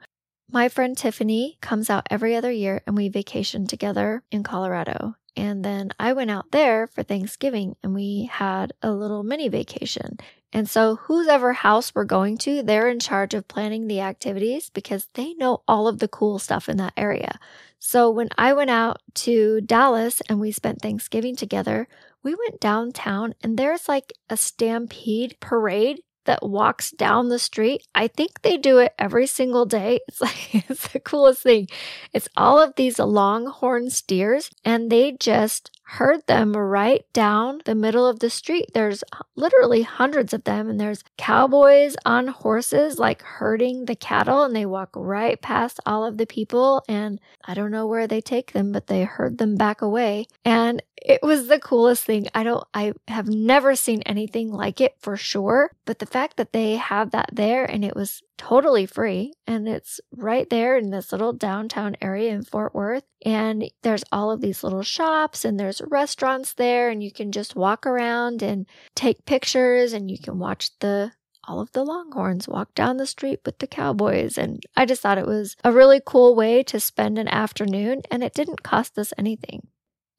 My 0.50 0.70
friend 0.70 0.98
Tiffany 0.98 1.58
comes 1.60 1.90
out 1.90 2.08
every 2.10 2.38
other 2.38 2.52
year 2.52 2.82
and 2.88 2.96
we 2.96 3.10
vacation 3.10 3.68
together 3.68 4.24
in 4.32 4.44
Colorado. 4.44 5.16
And 5.36 5.64
then 5.64 5.92
I 6.00 6.14
went 6.14 6.32
out 6.32 6.52
there 6.52 6.88
for 6.88 7.04
Thanksgiving 7.04 7.76
and 7.84 7.94
we 7.94 8.30
had 8.32 8.72
a 8.82 8.92
little 8.92 9.24
mini 9.24 9.50
vacation. 9.50 10.18
And 10.52 10.70
so, 10.70 10.96
whose 10.96 11.28
ever 11.28 11.54
house 11.54 11.94
we're 11.94 12.06
going 12.06 12.38
to, 12.40 12.64
they're 12.64 12.90
in 12.90 13.00
charge 13.00 13.34
of 13.34 13.48
planning 13.48 13.88
the 13.88 14.02
activities 14.02 14.70
because 14.70 15.08
they 15.14 15.34
know 15.36 15.62
all 15.68 15.88
of 15.88 16.00
the 16.00 16.08
cool 16.08 16.40
stuff 16.40 16.68
in 16.68 16.78
that 16.78 16.94
area. 16.98 17.40
So, 17.78 18.10
when 18.10 18.30
I 18.38 18.54
went 18.54 18.72
out 18.72 19.02
to 19.16 19.62
Dallas 19.62 20.22
and 20.28 20.40
we 20.40 20.52
spent 20.52 20.82
Thanksgiving 20.82 21.36
together, 21.36 21.88
we 22.24 22.36
went 22.36 22.60
downtown 22.60 23.36
and 23.44 23.58
there's 23.58 23.88
like 23.88 24.12
a 24.30 24.36
stampede 24.38 25.38
parade 25.40 26.02
that 26.26 26.48
walks 26.48 26.92
down 26.92 27.30
the 27.30 27.40
street. 27.40 27.88
I 27.96 28.08
think 28.08 28.42
they 28.42 28.58
do 28.58 28.78
it 28.78 28.94
every 29.00 29.26
single 29.28 29.66
day. 29.66 30.00
It's 30.08 30.22
like, 30.22 30.70
it's 30.70 30.88
the 30.90 31.00
coolest 31.00 31.44
thing. 31.44 31.68
It's 32.14 32.28
all 32.36 32.60
of 32.60 32.76
these 32.76 33.00
longhorn 33.00 33.90
steers 33.90 34.52
and 34.66 34.92
they 34.92 35.14
just 35.14 35.72
herd 35.90 36.26
them 36.28 36.56
right 36.56 37.04
down 37.14 37.62
the 37.66 37.74
middle 37.74 38.06
of 38.06 38.20
the 38.20 38.30
street. 38.30 38.70
There's 38.76 39.04
literally 39.36 39.82
hundreds 39.82 40.36
of 40.36 40.44
them, 40.44 40.70
and 40.70 40.80
there's 40.80 41.04
cowboys 41.18 41.96
on 42.06 42.28
horses 42.28 43.00
like 43.00 43.24
herding 43.24 43.86
the 43.86 43.96
cattle, 43.96 44.44
and 44.44 44.56
they 44.56 44.68
walk 44.68 44.90
right 44.96 45.42
past 45.42 45.80
all 45.88 46.06
of 46.06 46.18
the 46.18 46.28
people. 46.28 46.84
And 46.88 47.20
I 47.44 47.56
don't 47.56 47.72
know 47.72 47.88
where 47.88 48.06
they 48.06 48.22
take 48.22 48.52
them, 48.52 48.72
but 48.72 48.86
they 48.86 49.04
herd 49.04 49.40
them 49.40 49.56
back 49.56 49.82
away. 49.82 50.28
And 50.46 50.84
it 51.02 51.22
was 51.24 51.48
the 51.48 51.60
coolest 51.60 52.04
thing. 52.04 52.28
I 52.36 52.44
don't, 52.44 52.64
I 52.74 52.94
have 53.08 53.28
never 53.28 53.76
seen 53.76 54.02
anything 54.04 54.52
like 54.52 54.82
it 54.82 54.96
for 55.00 55.18
sure. 55.18 55.72
But 55.86 56.00
the 56.00 56.06
fact 56.06 56.38
that 56.38 56.54
they 56.54 56.76
have 56.76 57.12
that 57.12 57.30
there 57.34 57.66
and 57.66 57.84
it 57.84 57.96
was 57.96 58.22
totally 58.38 58.86
free 58.86 59.34
and 59.48 59.68
it's 59.68 60.00
right 60.16 60.50
there 60.50 60.78
in 60.78 60.92
this 60.92 61.12
little 61.12 61.34
downtown 61.34 61.96
area 62.02 62.32
in 62.32 62.44
Fort 62.44 62.74
Worth. 62.74 63.04
And 63.26 63.70
there's 63.82 64.04
all 64.12 64.32
of 64.32 64.42
these 64.42 64.64
little 64.64 64.84
shops 64.84 65.44
and 65.44 65.60
there's 65.60 65.79
restaurants 65.88 66.54
there 66.54 66.90
and 66.90 67.04
you 67.04 67.12
can 67.12 67.32
just 67.32 67.56
walk 67.56 67.86
around 67.86 68.42
and 68.42 68.66
take 68.96 69.26
pictures 69.26 69.94
and 69.94 70.10
you 70.10 70.18
can 70.20 70.40
watch 70.40 70.72
the 70.80 71.12
all 71.48 71.60
of 71.60 71.72
the 71.72 71.84
longhorns 71.84 72.48
walk 72.48 72.76
down 72.76 72.98
the 72.98 73.08
street 73.08 73.40
with 73.44 73.58
the 73.58 73.66
cowboys 73.66 74.38
and 74.38 74.62
I 74.76 74.86
just 74.86 75.02
thought 75.02 75.18
it 75.18 75.26
was 75.26 75.56
a 75.64 75.72
really 75.72 76.00
cool 76.06 76.36
way 76.36 76.62
to 76.64 76.80
spend 76.80 77.18
an 77.18 77.28
afternoon 77.28 78.04
and 78.12 78.24
it 78.24 78.36
didn't 78.36 78.62
cost 78.62 78.98
us 79.00 79.14
anything. 79.18 79.68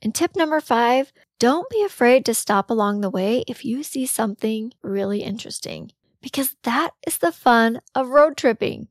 And 0.02 0.14
tip 0.14 0.34
number 0.34 0.60
5, 0.60 1.12
don't 1.38 1.70
be 1.70 1.84
afraid 1.84 2.24
to 2.24 2.34
stop 2.34 2.68
along 2.70 3.00
the 3.00 3.10
way 3.10 3.44
if 3.46 3.64
you 3.64 3.82
see 3.82 4.06
something 4.06 4.72
really 4.82 5.22
interesting 5.22 5.92
because 6.20 6.56
that 6.64 6.90
is 7.06 7.18
the 7.18 7.32
fun 7.32 7.80
of 7.94 8.08
road 8.08 8.36
tripping. 8.36 8.88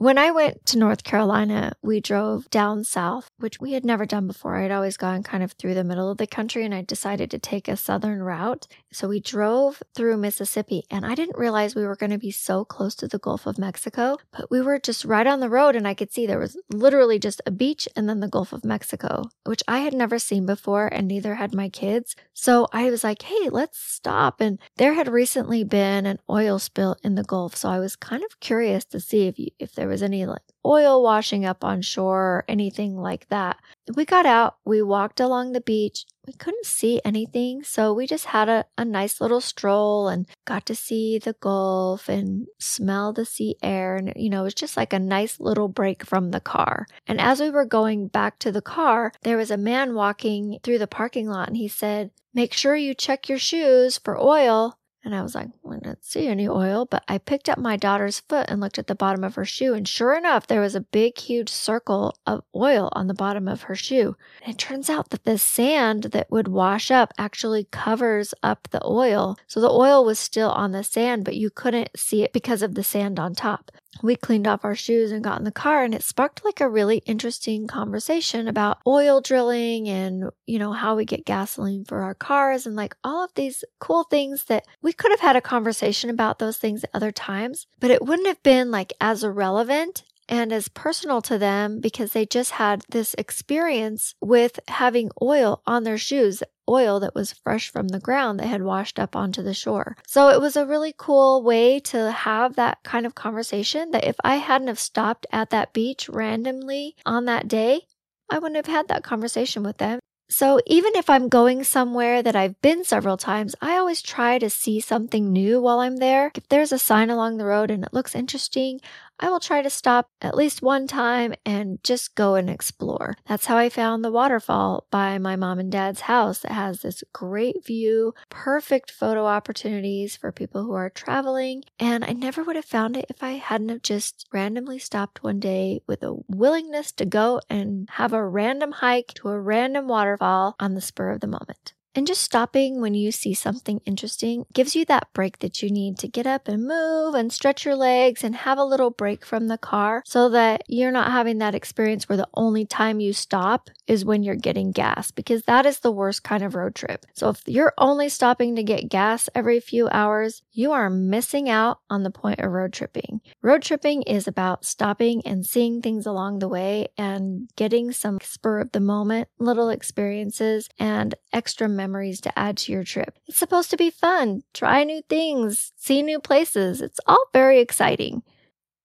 When 0.00 0.16
I 0.16 0.30
went 0.30 0.64
to 0.64 0.78
North 0.78 1.04
Carolina, 1.04 1.74
we 1.82 2.00
drove 2.00 2.48
down 2.48 2.84
south, 2.84 3.28
which 3.36 3.60
we 3.60 3.74
had 3.74 3.84
never 3.84 4.06
done 4.06 4.26
before. 4.26 4.56
I'd 4.56 4.70
always 4.70 4.96
gone 4.96 5.22
kind 5.22 5.42
of 5.42 5.52
through 5.52 5.74
the 5.74 5.84
middle 5.84 6.10
of 6.10 6.16
the 6.16 6.26
country 6.26 6.64
and 6.64 6.74
I 6.74 6.80
decided 6.80 7.30
to 7.30 7.38
take 7.38 7.68
a 7.68 7.76
southern 7.76 8.22
route. 8.22 8.66
So 8.94 9.08
we 9.08 9.20
drove 9.20 9.82
through 9.94 10.16
Mississippi 10.16 10.84
and 10.90 11.04
I 11.04 11.14
didn't 11.14 11.36
realize 11.36 11.74
we 11.74 11.84
were 11.84 11.96
going 11.96 12.12
to 12.12 12.18
be 12.18 12.30
so 12.30 12.64
close 12.64 12.94
to 12.94 13.08
the 13.08 13.18
Gulf 13.18 13.46
of 13.46 13.58
Mexico, 13.58 14.16
but 14.32 14.50
we 14.50 14.62
were 14.62 14.78
just 14.78 15.04
right 15.04 15.26
on 15.26 15.40
the 15.40 15.50
road 15.50 15.76
and 15.76 15.86
I 15.86 15.92
could 15.92 16.10
see 16.10 16.26
there 16.26 16.38
was 16.38 16.56
literally 16.72 17.18
just 17.18 17.42
a 17.44 17.50
beach 17.50 17.86
and 17.94 18.08
then 18.08 18.20
the 18.20 18.26
Gulf 18.26 18.54
of 18.54 18.64
Mexico, 18.64 19.24
which 19.44 19.62
I 19.68 19.80
had 19.80 19.92
never 19.92 20.18
seen 20.18 20.46
before 20.46 20.86
and 20.86 21.08
neither 21.08 21.34
had 21.34 21.54
my 21.54 21.68
kids. 21.68 22.16
So 22.32 22.68
I 22.72 22.88
was 22.88 23.04
like, 23.04 23.20
hey, 23.20 23.50
let's 23.50 23.78
stop. 23.78 24.40
And 24.40 24.58
there 24.78 24.94
had 24.94 25.08
recently 25.08 25.62
been 25.62 26.06
an 26.06 26.20
oil 26.30 26.58
spill 26.58 26.96
in 27.04 27.16
the 27.16 27.22
Gulf. 27.22 27.54
So 27.54 27.68
I 27.68 27.78
was 27.78 27.96
kind 27.96 28.24
of 28.24 28.40
curious 28.40 28.86
to 28.86 28.98
see 28.98 29.26
if, 29.26 29.38
you, 29.38 29.48
if 29.58 29.74
there 29.74 29.89
was 29.90 30.02
any 30.02 30.24
like 30.24 30.42
oil 30.64 31.02
washing 31.02 31.44
up 31.44 31.64
on 31.64 31.82
shore 31.82 32.20
or 32.20 32.44
anything 32.48 32.96
like 32.96 33.28
that. 33.28 33.58
We 33.94 34.04
got 34.04 34.26
out, 34.26 34.56
we 34.64 34.82
walked 34.82 35.20
along 35.20 35.52
the 35.52 35.60
beach. 35.60 36.04
We 36.26 36.34
couldn't 36.34 36.66
see 36.66 37.00
anything, 37.04 37.64
so 37.64 37.92
we 37.92 38.06
just 38.06 38.26
had 38.26 38.48
a, 38.48 38.64
a 38.78 38.84
nice 38.84 39.20
little 39.20 39.40
stroll 39.40 40.06
and 40.06 40.26
got 40.46 40.64
to 40.66 40.74
see 40.74 41.18
the 41.18 41.32
Gulf 41.40 42.08
and 42.08 42.46
smell 42.58 43.12
the 43.12 43.24
sea 43.24 43.56
air. 43.62 43.96
And, 43.96 44.12
you 44.14 44.30
know, 44.30 44.42
it 44.42 44.44
was 44.44 44.54
just 44.54 44.76
like 44.76 44.92
a 44.92 44.98
nice 44.98 45.40
little 45.40 45.68
break 45.68 46.04
from 46.04 46.30
the 46.30 46.40
car. 46.40 46.86
And 47.06 47.20
as 47.20 47.40
we 47.40 47.50
were 47.50 47.64
going 47.64 48.08
back 48.08 48.38
to 48.40 48.52
the 48.52 48.62
car, 48.62 49.12
there 49.22 49.38
was 49.38 49.50
a 49.50 49.56
man 49.56 49.94
walking 49.94 50.60
through 50.62 50.78
the 50.78 50.86
parking 50.86 51.28
lot 51.28 51.48
and 51.48 51.56
he 51.56 51.68
said, 51.68 52.10
Make 52.32 52.52
sure 52.52 52.76
you 52.76 52.94
check 52.94 53.28
your 53.28 53.38
shoes 53.38 53.98
for 53.98 54.16
oil. 54.16 54.78
And 55.02 55.14
I 55.14 55.22
was 55.22 55.34
like, 55.34 55.48
I 55.68 55.74
didn't 55.74 56.04
see 56.04 56.26
any 56.26 56.46
oil, 56.46 56.84
but 56.84 57.02
I 57.08 57.16
picked 57.18 57.48
up 57.48 57.58
my 57.58 57.76
daughter's 57.76 58.20
foot 58.20 58.46
and 58.48 58.60
looked 58.60 58.78
at 58.78 58.86
the 58.86 58.94
bottom 58.94 59.24
of 59.24 59.34
her 59.36 59.46
shoe. 59.46 59.72
And 59.72 59.88
sure 59.88 60.14
enough, 60.14 60.46
there 60.46 60.60
was 60.60 60.74
a 60.74 60.80
big, 60.80 61.16
huge 61.18 61.48
circle 61.48 62.16
of 62.26 62.42
oil 62.54 62.90
on 62.92 63.06
the 63.06 63.14
bottom 63.14 63.48
of 63.48 63.62
her 63.62 63.74
shoe. 63.74 64.16
And 64.42 64.54
it 64.54 64.58
turns 64.58 64.90
out 64.90 65.10
that 65.10 65.24
the 65.24 65.38
sand 65.38 66.04
that 66.04 66.30
would 66.30 66.48
wash 66.48 66.90
up 66.90 67.14
actually 67.16 67.66
covers 67.70 68.34
up 68.42 68.68
the 68.70 68.84
oil. 68.84 69.38
So 69.46 69.60
the 69.60 69.70
oil 69.70 70.04
was 70.04 70.18
still 70.18 70.50
on 70.50 70.72
the 70.72 70.84
sand, 70.84 71.24
but 71.24 71.36
you 71.36 71.48
couldn't 71.48 71.90
see 71.96 72.22
it 72.22 72.32
because 72.32 72.60
of 72.62 72.74
the 72.74 72.84
sand 72.84 73.18
on 73.18 73.34
top 73.34 73.70
we 74.02 74.16
cleaned 74.16 74.46
off 74.46 74.64
our 74.64 74.74
shoes 74.74 75.12
and 75.12 75.24
got 75.24 75.38
in 75.38 75.44
the 75.44 75.50
car 75.50 75.82
and 75.84 75.94
it 75.94 76.02
sparked 76.02 76.44
like 76.44 76.60
a 76.60 76.68
really 76.68 76.98
interesting 77.06 77.66
conversation 77.66 78.48
about 78.48 78.78
oil 78.86 79.20
drilling 79.20 79.88
and 79.88 80.30
you 80.46 80.58
know 80.58 80.72
how 80.72 80.94
we 80.94 81.04
get 81.04 81.24
gasoline 81.24 81.84
for 81.84 82.02
our 82.02 82.14
cars 82.14 82.66
and 82.66 82.76
like 82.76 82.94
all 83.04 83.24
of 83.24 83.34
these 83.34 83.64
cool 83.78 84.04
things 84.04 84.44
that 84.44 84.64
we 84.82 84.92
could 84.92 85.10
have 85.10 85.20
had 85.20 85.36
a 85.36 85.40
conversation 85.40 86.08
about 86.08 86.38
those 86.38 86.56
things 86.56 86.84
at 86.84 86.90
other 86.94 87.12
times 87.12 87.66
but 87.80 87.90
it 87.90 88.04
wouldn't 88.04 88.28
have 88.28 88.42
been 88.42 88.70
like 88.70 88.92
as 89.00 89.24
irrelevant 89.24 90.04
and 90.28 90.52
as 90.52 90.68
personal 90.68 91.20
to 91.20 91.36
them 91.36 91.80
because 91.80 92.12
they 92.12 92.24
just 92.24 92.52
had 92.52 92.82
this 92.88 93.14
experience 93.18 94.14
with 94.20 94.60
having 94.68 95.10
oil 95.20 95.60
on 95.66 95.82
their 95.82 95.98
shoes 95.98 96.42
oil 96.70 97.00
that 97.00 97.14
was 97.14 97.32
fresh 97.32 97.68
from 97.68 97.88
the 97.88 98.00
ground 98.00 98.38
that 98.38 98.46
had 98.46 98.62
washed 98.62 98.98
up 98.98 99.16
onto 99.16 99.42
the 99.42 99.54
shore. 99.54 99.96
So 100.06 100.28
it 100.28 100.40
was 100.40 100.56
a 100.56 100.66
really 100.66 100.94
cool 100.96 101.42
way 101.42 101.80
to 101.80 102.12
have 102.12 102.56
that 102.56 102.78
kind 102.84 103.04
of 103.04 103.14
conversation 103.14 103.90
that 103.90 104.04
if 104.04 104.16
I 104.22 104.36
hadn't 104.36 104.68
have 104.68 104.78
stopped 104.78 105.26
at 105.32 105.50
that 105.50 105.72
beach 105.72 106.08
randomly 106.08 106.94
on 107.04 107.24
that 107.24 107.48
day, 107.48 107.82
I 108.30 108.38
wouldn't 108.38 108.56
have 108.56 108.72
had 108.72 108.88
that 108.88 109.02
conversation 109.02 109.62
with 109.62 109.78
them. 109.78 109.98
So 110.30 110.60
even 110.64 110.92
if 110.94 111.10
I'm 111.10 111.28
going 111.28 111.64
somewhere 111.64 112.22
that 112.22 112.36
I've 112.36 112.60
been 112.62 112.84
several 112.84 113.16
times, 113.16 113.56
I 113.60 113.76
always 113.76 114.00
try 114.00 114.38
to 114.38 114.48
see 114.48 114.78
something 114.78 115.32
new 115.32 115.60
while 115.60 115.80
I'm 115.80 115.96
there. 115.96 116.30
If 116.36 116.48
there's 116.48 116.70
a 116.70 116.78
sign 116.78 117.10
along 117.10 117.36
the 117.36 117.44
road 117.44 117.68
and 117.68 117.82
it 117.82 117.92
looks 117.92 118.14
interesting, 118.14 118.80
I 119.20 119.28
will 119.28 119.38
try 119.38 119.60
to 119.60 119.68
stop 119.68 120.08
at 120.22 120.34
least 120.34 120.62
one 120.62 120.86
time 120.86 121.34
and 121.44 121.78
just 121.84 122.14
go 122.14 122.34
and 122.36 122.48
explore. 122.48 123.16
That's 123.28 123.46
how 123.46 123.58
I 123.58 123.68
found 123.68 124.02
the 124.02 124.10
waterfall 124.10 124.86
by 124.90 125.18
my 125.18 125.36
mom 125.36 125.58
and 125.58 125.70
dad's 125.70 126.02
house 126.02 126.38
that 126.40 126.52
has 126.52 126.80
this 126.80 127.04
great 127.12 127.64
view, 127.64 128.14
perfect 128.30 128.90
photo 128.90 129.26
opportunities 129.26 130.16
for 130.16 130.32
people 130.32 130.64
who 130.64 130.72
are 130.72 130.88
traveling. 130.88 131.64
And 131.78 132.02
I 132.02 132.12
never 132.12 132.42
would 132.42 132.56
have 132.56 132.64
found 132.64 132.96
it 132.96 133.06
if 133.10 133.22
I 133.22 133.32
hadn't 133.32 133.68
have 133.68 133.82
just 133.82 134.26
randomly 134.32 134.78
stopped 134.78 135.22
one 135.22 135.38
day 135.38 135.82
with 135.86 136.02
a 136.02 136.16
willingness 136.26 136.90
to 136.92 137.04
go 137.04 137.40
and 137.50 137.88
have 137.92 138.14
a 138.14 138.26
random 138.26 138.72
hike 138.72 139.12
to 139.14 139.28
a 139.28 139.38
random 139.38 139.86
waterfall 139.86 140.56
on 140.58 140.74
the 140.74 140.80
spur 140.80 141.10
of 141.10 141.20
the 141.20 141.26
moment. 141.26 141.74
And 141.94 142.06
just 142.06 142.20
stopping 142.20 142.80
when 142.80 142.94
you 142.94 143.10
see 143.10 143.34
something 143.34 143.80
interesting 143.84 144.44
gives 144.52 144.76
you 144.76 144.84
that 144.84 145.08
break 145.12 145.40
that 145.40 145.60
you 145.60 145.70
need 145.70 145.98
to 145.98 146.08
get 146.08 146.26
up 146.26 146.46
and 146.46 146.64
move 146.64 147.14
and 147.14 147.32
stretch 147.32 147.64
your 147.64 147.74
legs 147.74 148.22
and 148.22 148.36
have 148.36 148.58
a 148.58 148.64
little 148.64 148.90
break 148.90 149.24
from 149.24 149.48
the 149.48 149.58
car 149.58 150.02
so 150.06 150.28
that 150.28 150.62
you're 150.68 150.92
not 150.92 151.10
having 151.10 151.38
that 151.38 151.54
experience 151.54 152.08
where 152.08 152.16
the 152.16 152.28
only 152.34 152.64
time 152.64 153.00
you 153.00 153.12
stop 153.12 153.70
is 153.88 154.04
when 154.04 154.22
you're 154.22 154.36
getting 154.36 154.70
gas 154.70 155.10
because 155.10 155.42
that 155.42 155.66
is 155.66 155.80
the 155.80 155.90
worst 155.90 156.22
kind 156.22 156.44
of 156.44 156.54
road 156.54 156.76
trip. 156.76 157.04
So 157.14 157.30
if 157.30 157.42
you're 157.46 157.74
only 157.76 158.08
stopping 158.08 158.54
to 158.54 158.62
get 158.62 158.88
gas 158.88 159.28
every 159.34 159.58
few 159.58 159.88
hours, 159.88 160.42
you 160.52 160.70
are 160.70 160.88
missing 160.88 161.48
out 161.48 161.80
on 161.90 162.04
the 162.04 162.10
point 162.10 162.38
of 162.38 162.52
road 162.52 162.72
tripping. 162.72 163.20
Road 163.42 163.62
tripping 163.62 164.02
is 164.02 164.28
about 164.28 164.64
stopping 164.64 165.22
and 165.26 165.44
seeing 165.44 165.82
things 165.82 166.06
along 166.06 166.38
the 166.38 166.48
way 166.48 166.86
and 166.96 167.50
getting 167.56 167.90
some 167.90 168.18
spur 168.22 168.60
of 168.60 168.70
the 168.70 168.80
moment 168.80 169.28
little 169.40 169.70
experiences 169.70 170.68
and 170.78 171.16
extra 171.32 171.68
memories 171.68 172.20
to 172.22 172.38
add 172.38 172.56
to 172.58 172.72
your 172.72 172.84
trip. 172.84 173.18
It's 173.26 173.38
supposed 173.38 173.70
to 173.70 173.76
be 173.76 173.90
fun, 173.90 174.42
try 174.54 174.84
new 174.84 175.02
things, 175.08 175.72
see 175.76 176.02
new 176.02 176.20
places. 176.20 176.80
It's 176.80 177.00
all 177.06 177.24
very 177.32 177.60
exciting. 177.60 178.22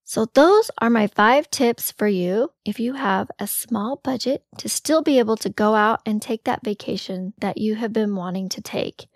So, 0.08 0.27
those 0.36 0.69
are 0.77 0.91
my 0.91 1.08
five 1.08 1.49
tips 1.49 1.91
for 1.91 2.08
you 2.08 2.51
if 2.63 2.79
you 2.79 2.93
have 2.93 3.31
a 3.39 3.47
small 3.47 3.95
budget 4.03 4.43
to 4.60 4.69
still 4.69 5.01
be 5.01 5.17
able 5.17 5.36
to 5.38 5.49
go 5.49 5.73
out 5.73 6.01
and 6.05 6.21
take 6.21 6.43
that 6.43 6.63
vacation 6.63 7.34
that 7.39 7.58
you 7.58 7.73
have 7.73 7.91
been 7.91 8.15
wanting 8.15 8.47
to 8.49 8.62
take. 8.62 9.08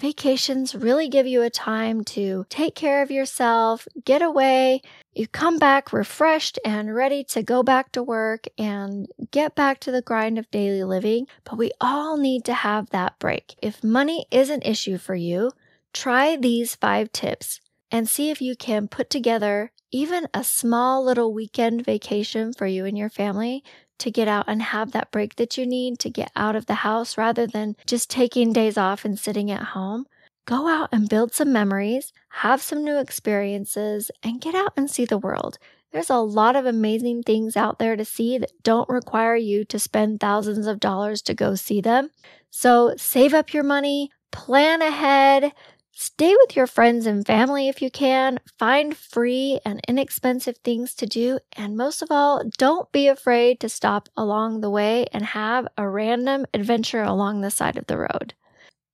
Vacations 0.00 0.74
really 0.74 1.10
give 1.10 1.26
you 1.26 1.42
a 1.42 1.50
time 1.50 2.02
to 2.04 2.46
take 2.48 2.74
care 2.74 3.02
of 3.02 3.10
yourself, 3.10 3.86
get 4.02 4.22
away. 4.22 4.80
You 5.14 5.28
come 5.28 5.58
back 5.58 5.92
refreshed 5.92 6.58
and 6.64 6.94
ready 6.94 7.22
to 7.24 7.42
go 7.42 7.62
back 7.62 7.92
to 7.92 8.02
work 8.02 8.46
and 8.56 9.08
get 9.30 9.54
back 9.54 9.78
to 9.80 9.92
the 9.92 10.00
grind 10.00 10.38
of 10.38 10.50
daily 10.50 10.84
living. 10.84 11.26
But 11.44 11.58
we 11.58 11.72
all 11.82 12.16
need 12.16 12.46
to 12.46 12.54
have 12.54 12.88
that 12.90 13.18
break. 13.18 13.56
If 13.60 13.84
money 13.84 14.24
is 14.30 14.48
an 14.48 14.62
issue 14.62 14.96
for 14.96 15.14
you, 15.14 15.50
try 15.92 16.34
these 16.34 16.76
five 16.76 17.12
tips 17.12 17.60
and 17.90 18.08
see 18.08 18.30
if 18.30 18.40
you 18.40 18.56
can 18.56 18.88
put 18.88 19.10
together 19.10 19.70
even 19.90 20.28
a 20.32 20.42
small 20.42 21.04
little 21.04 21.34
weekend 21.34 21.84
vacation 21.84 22.54
for 22.54 22.66
you 22.66 22.86
and 22.86 22.96
your 22.96 23.10
family 23.10 23.62
to 24.00 24.10
get 24.10 24.28
out 24.28 24.46
and 24.48 24.62
have 24.62 24.92
that 24.92 25.10
break 25.10 25.36
that 25.36 25.56
you 25.56 25.64
need 25.66 25.98
to 26.00 26.10
get 26.10 26.32
out 26.34 26.56
of 26.56 26.66
the 26.66 26.76
house 26.76 27.16
rather 27.16 27.46
than 27.46 27.76
just 27.86 28.10
taking 28.10 28.52
days 28.52 28.76
off 28.76 29.04
and 29.04 29.18
sitting 29.18 29.50
at 29.50 29.62
home. 29.62 30.06
Go 30.46 30.66
out 30.66 30.88
and 30.90 31.08
build 31.08 31.32
some 31.32 31.52
memories, 31.52 32.12
have 32.30 32.60
some 32.60 32.82
new 32.82 32.98
experiences, 32.98 34.10
and 34.22 34.40
get 34.40 34.54
out 34.54 34.72
and 34.76 34.90
see 34.90 35.04
the 35.04 35.18
world. 35.18 35.58
There's 35.92 36.10
a 36.10 36.18
lot 36.18 36.56
of 36.56 36.66
amazing 36.66 37.24
things 37.24 37.56
out 37.56 37.78
there 37.78 37.96
to 37.96 38.04
see 38.04 38.38
that 38.38 38.52
don't 38.62 38.88
require 38.88 39.36
you 39.36 39.64
to 39.66 39.78
spend 39.78 40.20
thousands 40.20 40.66
of 40.66 40.80
dollars 40.80 41.20
to 41.22 41.34
go 41.34 41.54
see 41.54 41.80
them. 41.80 42.10
So 42.50 42.94
save 42.96 43.34
up 43.34 43.52
your 43.52 43.64
money, 43.64 44.10
plan 44.30 44.82
ahead, 44.82 45.52
Stay 45.92 46.34
with 46.40 46.56
your 46.56 46.66
friends 46.66 47.04
and 47.04 47.26
family 47.26 47.68
if 47.68 47.82
you 47.82 47.90
can. 47.90 48.38
Find 48.58 48.96
free 48.96 49.60
and 49.64 49.80
inexpensive 49.88 50.56
things 50.58 50.94
to 50.94 51.06
do. 51.06 51.40
And 51.56 51.76
most 51.76 52.00
of 52.00 52.10
all, 52.10 52.42
don't 52.58 52.90
be 52.92 53.08
afraid 53.08 53.58
to 53.60 53.68
stop 53.68 54.08
along 54.16 54.60
the 54.60 54.70
way 54.70 55.06
and 55.12 55.24
have 55.24 55.66
a 55.76 55.88
random 55.88 56.46
adventure 56.54 57.02
along 57.02 57.40
the 57.40 57.50
side 57.50 57.76
of 57.76 57.86
the 57.86 57.98
road. 57.98 58.34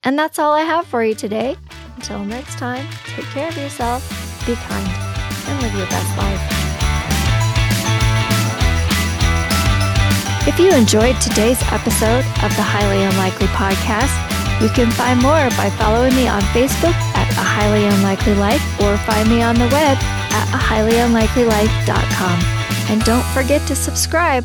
And 0.02 0.18
that's 0.18 0.38
all 0.38 0.52
I 0.52 0.62
have 0.62 0.86
for 0.86 1.04
you 1.04 1.14
today. 1.14 1.56
Until 1.96 2.24
next 2.24 2.58
time, 2.58 2.86
take 3.04 3.26
care 3.26 3.48
of 3.48 3.56
yourself, 3.56 4.02
be 4.46 4.54
kind, 4.54 4.88
and 5.48 5.62
live 5.62 5.74
your 5.74 5.86
best 5.86 6.16
life. 6.16 6.52
If 10.48 10.58
you 10.58 10.72
enjoyed 10.72 11.20
today's 11.20 11.60
episode 11.72 12.24
of 12.42 12.54
the 12.56 12.62
Highly 12.62 13.02
Unlikely 13.02 13.48
Podcast, 13.48 14.35
you 14.60 14.68
can 14.70 14.90
find 14.90 15.20
more 15.20 15.48
by 15.56 15.70
following 15.78 16.14
me 16.14 16.28
on 16.28 16.40
Facebook 16.56 16.94
at 17.14 17.28
A 17.32 17.44
Highly 17.44 17.84
Unlikely 17.86 18.34
Life 18.34 18.62
or 18.80 18.96
find 18.98 19.28
me 19.28 19.42
on 19.42 19.54
the 19.54 19.68
web 19.68 19.98
at 20.32 20.48
ahighlyunlikelylife.com. 20.52 22.40
And 22.90 23.04
don't 23.04 23.26
forget 23.34 23.66
to 23.68 23.74
subscribe. 23.74 24.44